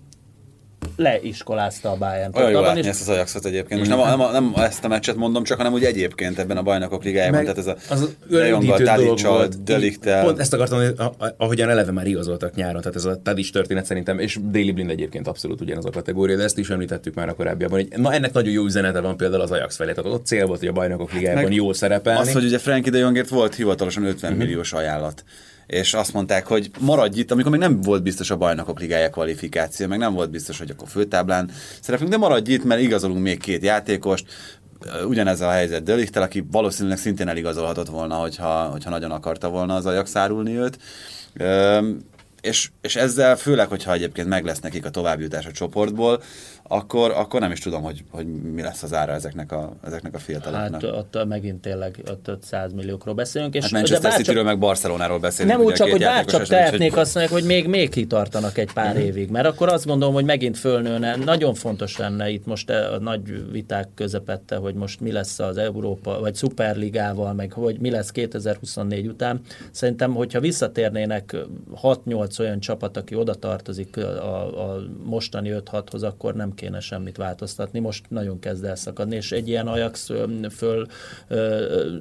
[0.95, 2.35] leiskolázta a Bayern.
[2.35, 2.85] Olyan jó látni is...
[2.85, 3.79] ezt az Ajaxot egyébként.
[3.79, 7.03] Most nem, nem, nem, ezt a meccset mondom, csak hanem úgy egyébként ebben a bajnokok
[7.03, 7.41] ligájában.
[7.41, 10.23] Tehát ez a az Lejonggal, Tadicsal, Deliktel.
[10.23, 10.95] Pont ezt akartam, hogy
[11.37, 15.27] ahogyan eleve már igazoltak nyáron, tehát ez a Tadics történet szerintem, és Daily Blind egyébként
[15.27, 17.79] abszolút ugyanaz a kategória, de ezt is említettük már a korábbiakban.
[17.79, 19.93] Hogy, na ennek nagyon jó üzenete van például az Ajax felé.
[19.93, 22.19] Tehát ott cél volt, hogy a bajnokok ligájában Meg jól szerepelni.
[22.19, 24.45] Az, hogy ugye Frankie de Jongért volt hivatalosan 50 uh-huh.
[24.45, 25.23] milliós ajánlat
[25.67, 29.87] és azt mondták, hogy maradj itt, amikor még nem volt biztos a bajnokok ligája kvalifikáció,
[29.87, 31.51] meg nem volt biztos, hogy akkor főtáblán
[31.81, 34.25] szerepünk, de maradj itt, mert igazolunk még két játékost,
[35.07, 39.85] ugyanez a helyzet Delichtel, aki valószínűleg szintén eligazolhatott volna, hogyha, hogyha nagyon akarta volna az
[39.85, 40.77] Ajax árulni őt.
[42.41, 46.21] és, és ezzel főleg, hogyha egyébként meg lesz nekik a továbbjutás a csoportból,
[46.67, 50.19] akkor, akkor nem is tudom, hogy, hogy mi lesz az ára ezeknek a, ezeknek a
[50.19, 50.81] fiataloknak.
[50.81, 53.55] Hát ott megint tényleg ott 500 milliókról beszélünk.
[53.55, 55.57] És hát Manchester City-ről meg Barcelonáról beszélünk.
[55.57, 56.99] Nem úgy csak, hogy bárcsak tehetnék hogy...
[56.99, 58.99] azt mondják, hogy még, még kitartanak egy pár mm.
[58.99, 61.15] évig, mert akkor azt gondolom, hogy megint fölnőne.
[61.15, 66.19] Nagyon fontos lenne itt most a nagy viták közepette, hogy most mi lesz az Európa,
[66.19, 69.41] vagy Superligával, meg hogy mi lesz 2024 után.
[69.71, 71.35] Szerintem, hogyha visszatérnének
[71.83, 77.79] 6-8 olyan csapat, aki oda tartozik a, a mostani 5-6-hoz, akkor nem kéne semmit változtatni.
[77.79, 80.09] Most nagyon kezd elszakadni, és egy ilyen Ajax
[80.51, 80.87] föl
[81.27, 81.95] ö,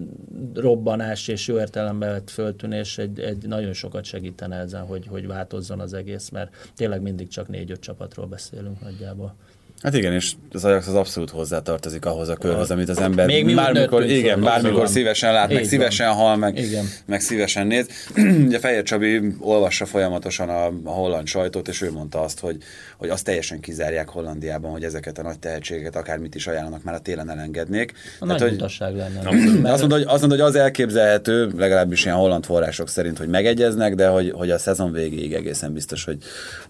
[0.55, 5.81] robbanás és jó értelemben vett föltűnés egy, egy nagyon sokat segítene ezen, hogy, hogy változzon
[5.81, 9.37] az egész, mert tényleg mindig csak négy-öt csapatról beszélünk nagyjából.
[9.83, 13.55] Hát igen, és az Ajax az abszolút hozzátartozik ahhoz a körhöz, amit az ember Még
[13.55, 16.85] bármikor, igen, bármikor szívesen lát, meg szívesen hal, meg, igen.
[17.07, 17.87] meg szívesen néz.
[18.47, 22.57] Ugye Fehér Csabi olvassa folyamatosan a, a holland sajtót, és ő mondta azt, hogy,
[22.97, 26.99] hogy azt teljesen kizárják Hollandiában, hogy ezeket a nagy tehetségeket, akármit is ajánlanak, már a
[26.99, 27.93] télen elengednék.
[28.21, 29.71] A Tehát, nagy hogy, lenne.
[29.71, 33.95] Azt mondta, hogy, azt mondta, hogy az elképzelhető, legalábbis ilyen holland források szerint, hogy megegyeznek,
[33.95, 36.19] de hogy, hogy a szezon végéig egészen biztos, hogy,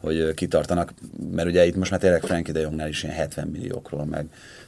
[0.00, 0.94] hogy kitartanak,
[1.34, 4.26] mert ugye itt most már tényleg Frankie de Jongnál is ilyen 70 milliókról, meg,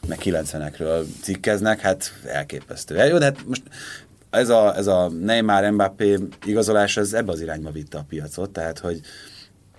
[0.08, 3.04] meg 90-ekről cikkeznek, hát elképesztő.
[3.04, 3.62] Jó, de hát most
[4.30, 8.78] ez a, ez a Neymar, Mbappé igazolás, ez ebbe az irányba vitte a piacot, tehát
[8.78, 9.00] hogy,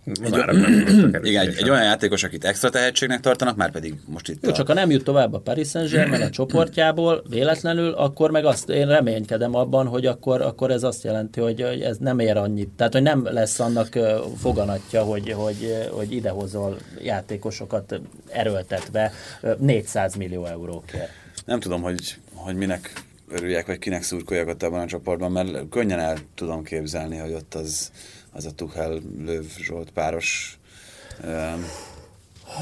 [0.10, 4.44] egy, igen, egy, egy olyan játékos, akit extra tehetségnek tartanak, már pedig most itt.
[4.44, 4.54] Jó, a...
[4.54, 8.88] csak ha nem jut tovább a Paris Saint-Germain a csoportjából véletlenül, akkor meg azt én
[8.88, 12.70] reménykedem abban, hogy akkor, akkor ez azt jelenti, hogy ez nem ér annyit.
[12.70, 14.00] Tehát, hogy nem lesz annak
[14.38, 19.12] foganatja, hogy, hogy, hogy idehozol játékosokat erőltetve
[19.58, 21.10] 400 millió eurókért.
[21.46, 22.94] Nem tudom, hogy, hogy minek
[23.30, 27.54] örüljek, vagy kinek szurkoljak ott ebben a csoportban, mert könnyen el tudom képzelni, hogy ott
[27.54, 27.92] az
[28.32, 30.60] az a Tuchel Löv Zsolt páros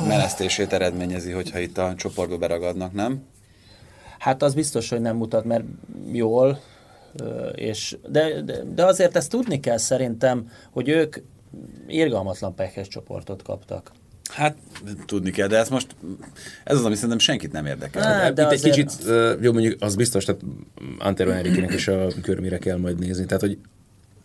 [0.07, 3.24] menesztését eredményezi, hogyha itt a csoportba beragadnak, nem?
[4.20, 5.63] Hát az biztos, hogy nem mutat, mert
[6.11, 6.59] jól,
[7.55, 11.18] és, de, de, de azért ezt tudni kell szerintem, hogy ők
[11.88, 13.91] irgalmatlan pekes csoportot kaptak.
[14.34, 14.57] Hát
[15.05, 15.95] tudni kell, de ez most,
[16.63, 18.03] ez az, ami szerintem senkit nem érdekel.
[18.03, 18.63] Hát, de Itt azért...
[18.63, 19.03] egy kicsit,
[19.41, 20.41] jó mondjuk az biztos, tehát
[20.99, 23.26] Antero Enrique-nek is a körmire kell majd nézni.
[23.26, 23.57] Tehát, hogy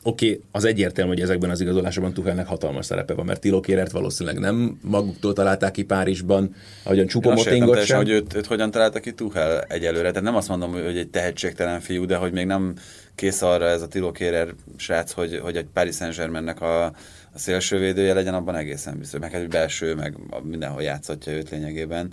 [0.03, 3.91] oké, okay, az egyértelmű, hogy ezekben az igazolásokban Tuchelnek hatalmas szerepe van, mert Tilo Kérert
[3.91, 7.97] valószínűleg nem maguktól találták ki Párizsban, ahogyan Csupomotingot sem.
[7.97, 10.09] hogy őt, őt, hogyan találta ki Tuchel egyelőre.
[10.09, 12.75] Tehát nem azt mondom, hogy egy tehetségtelen fiú, de hogy még nem
[13.15, 18.15] kész arra ez a Tilo Kérer srác, hogy, hogy egy Paris Saint-Germainnek a, a szélsővédője
[18.15, 19.21] legyen, abban egészen biztos.
[19.21, 22.13] Meg egy belső, meg mindenhol játszhatja őt lényegében.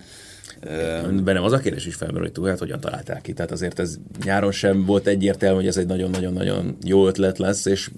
[1.24, 3.34] Bennem az a kérdés is felmerül, hogy Tuhelt hogyan találták ki.
[3.34, 7.90] Tehát azért ez nyáron sem volt egyértelmű, hogy ez egy nagyon-nagyon-nagyon jó ötlet lesz, és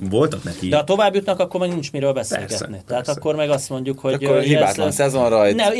[0.00, 0.68] voltak neki.
[0.68, 2.56] De ha tovább jutnak, akkor meg nincs miről beszélgetni.
[2.56, 3.20] Persze, Tehát persze.
[3.20, 4.24] akkor meg azt mondjuk, hogy...
[4.24, 5.56] Akkor hibátlan szezonrajt.
[5.56, 5.70] Ne,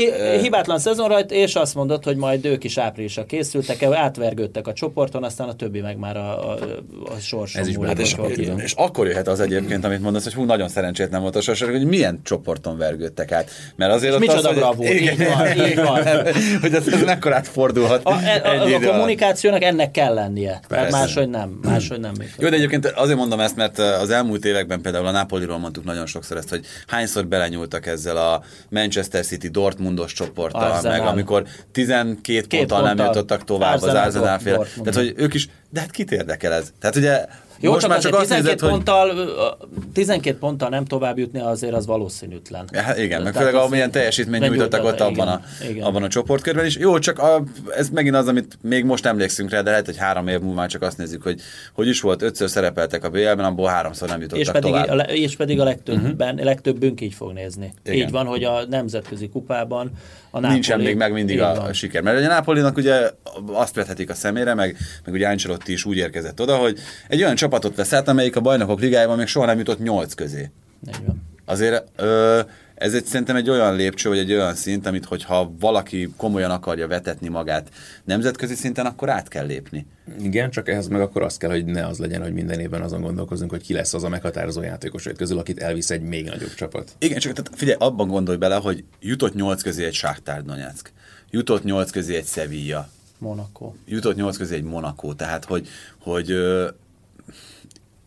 [0.40, 5.48] hibátlan szezonrajt, és azt mondod, hogy majd ők is áprilisra készültek, átvergődtek a csoporton, aztán
[5.48, 6.58] a többi meg már a, a,
[7.04, 7.62] a sorson.
[7.62, 10.68] Ez is hát és, és, és, akkor jöhet az egyébként, amit mondasz, hogy hú, nagyon
[10.68, 13.50] szerencsétlen volt a sors, hogy milyen csoporton vergődtek át.
[13.76, 16.02] Mert azért ott Micsoda az, bravó, hogy, így van, így van.
[16.62, 18.04] hogy ez, ez mekkorát fordulhat.
[18.04, 18.14] A, a,
[18.44, 20.60] a, a kommunikációnak ennek kell lennie.
[20.68, 20.82] Persze.
[20.82, 21.58] Mert máshogy nem.
[21.62, 22.12] Máshogy nem.
[22.38, 26.06] Jó, de egyébként azért mondom ezt, mert az elmúlt években például a Napoliról mondtuk nagyon
[26.06, 30.98] sokszor ezt, hogy hányszor belenyúltak ezzel a Manchester City Dortmundos csoporttal, Arsenal.
[30.98, 33.06] meg amikor 12 Két ponttal nem ponttal.
[33.06, 34.54] jutottak tovább az Arsenal, Arsenal fél.
[34.56, 34.88] Dortmund.
[34.88, 36.72] Tehát, hogy ők is, de hát kit érdekel ez?
[36.78, 37.26] Tehát ugye
[37.60, 38.70] Jó, most csak már csak azért azt 12 nézed, hogy...
[38.70, 42.68] ponttal, ö, 12 ponttal nem tovább jutni, azért az valószínűtlen.
[42.72, 45.84] Hát igen, meg Tehát főleg az- amilyen teljesítményt nyújtottak ott igen, abban a, igen.
[45.84, 46.76] abban a csoportkörben is.
[46.76, 47.42] Jó, csak a,
[47.76, 50.82] ez megint az, amit még most emlékszünk rá, de lehet, hogy három év múlva csak
[50.82, 51.40] azt nézzük, hogy
[51.72, 54.88] hogy is volt, ötször szerepeltek a BL-ben, abból háromszor nem jutottak És pedig, tovább.
[54.88, 56.44] a, és pedig a legtöbben, uh-huh.
[56.44, 57.72] legtöbbünk így fog nézni.
[57.84, 58.06] Igen.
[58.06, 59.90] Így van, hogy a nemzetközi kupában
[60.30, 62.02] a Napoli, Nincsen még meg mindig a, a siker.
[62.02, 63.10] Mert a Napolinak ugye
[63.46, 65.26] azt vethetik a szemére, meg, meg ugye
[65.56, 66.78] Ancelotti is úgy érkezett oda, hogy
[67.08, 70.50] egy olyan csapatot vesz át, amelyik a bajnokok ligájában még soha nem jutott nyolc közé.
[70.88, 71.22] Így van.
[71.44, 72.40] Azért ö,
[72.74, 76.86] ez egy, szerintem egy olyan lépcső, vagy egy olyan szint, amit hogyha valaki komolyan akarja
[76.86, 77.68] vetetni magát
[78.04, 79.86] nemzetközi szinten, akkor át kell lépni.
[80.22, 83.00] Igen, csak ehhez meg akkor az kell, hogy ne az legyen, hogy minden évben azon
[83.00, 86.92] gondolkozunk, hogy ki lesz az a meghatározó játékos közül, akit elvisz egy még nagyobb csapat.
[86.98, 90.92] Igen, csak tehát figyelj, abban gondolj bele, hogy jutott nyolc közé egy Sáktár Donetsk,
[91.30, 92.88] jutott nyolc közé egy Sevilla,
[93.18, 93.72] Monaco.
[93.86, 96.34] jutott nyolc közé egy Monaco, tehát hogy, hogy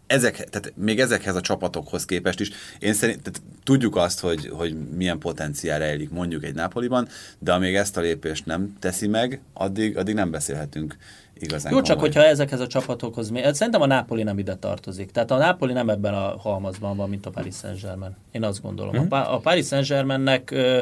[0.07, 2.49] ezek, tehát még ezekhez a csapatokhoz képest is,
[2.79, 7.07] én szerint, tehát tudjuk azt, hogy, hogy milyen potenciál rejlik mondjuk egy Napoliban,
[7.39, 10.97] de amíg ezt a lépést nem teszi meg, addig, addig nem beszélhetünk
[11.39, 12.11] igazán Jó, csak komoly.
[12.11, 13.41] hogyha ezekhez a csapatokhoz mi...
[13.53, 15.11] Szerintem a Napoli nem ide tartozik.
[15.11, 18.15] Tehát a Napoli nem ebben a halmazban van, mint a Paris Saint-Germain.
[18.31, 18.95] Én azt gondolom.
[18.95, 19.03] Mhm.
[19.03, 20.81] A, Pa- a Paris Saint-Germainnek ö,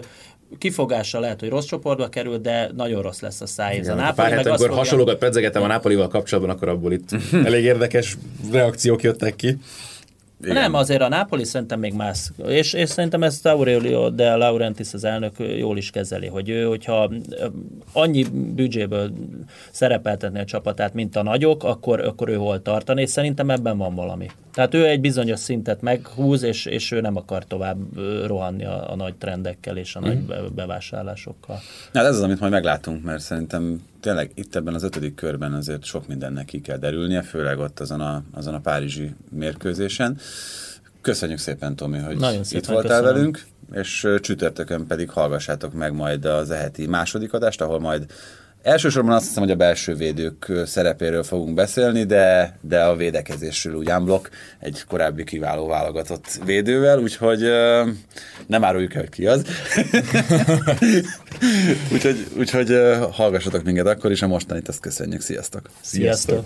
[0.58, 3.88] kifogása lehet, hogy rossz csoportba kerül, de nagyon rossz lesz a szájéz.
[3.88, 6.92] A Igen, pár meg hete, azt amikor fogja- hasonlókat pedzegettem a Napolival kapcsolatban, akkor abból
[6.92, 7.10] itt
[7.46, 8.18] elég érdekes
[8.52, 9.58] reakciók jöttek ki.
[10.42, 10.54] Igen.
[10.54, 12.30] Nem, azért a Napoli szerintem még más.
[12.48, 17.12] És, és szerintem ezt Aurelio de Laurentiis az elnök jól is kezeli, hogy ő, hogyha
[17.94, 19.12] annyi büdzséből
[19.72, 23.96] szerepeltetni a csapatát, mint a nagyok, akkor, akkor ő hol tartani, és szerintem ebben van
[23.96, 24.28] valami.
[24.54, 27.78] Tehát ő egy bizonyos szintet meghúz, és, és ő nem akar tovább
[28.26, 31.60] rohanni a, a nagy trendekkel és a nagy be- bevásárlásokkal.
[31.94, 35.84] Hát ez az, amit majd meglátunk, mert szerintem tényleg itt ebben az ötödik körben azért
[35.84, 40.18] sok mindennek ki kell derülnie, főleg ott azon a, azon a párizsi mérkőzésen.
[41.02, 43.14] Köszönjük szépen, Tomi, hogy Nagyon itt szépen voltál köszönöm.
[43.14, 48.06] velünk, és csütörtökön pedig hallgassátok meg majd az eheti második adást, ahol majd
[48.68, 53.92] Elsősorban azt hiszem, hogy a belső védők szerepéről fogunk beszélni, de, de a védekezésről úgy
[53.92, 57.40] unblock egy korábbi kiváló válogatott védővel, úgyhogy
[58.48, 59.46] nem áruljuk el, ki az.
[61.94, 62.80] úgyhogy úgyhogy
[63.12, 65.22] hallgassatok minket akkor is, a mostanit azt köszönjük.
[65.22, 65.70] Sziasztok!
[65.82, 66.46] Sziasztok!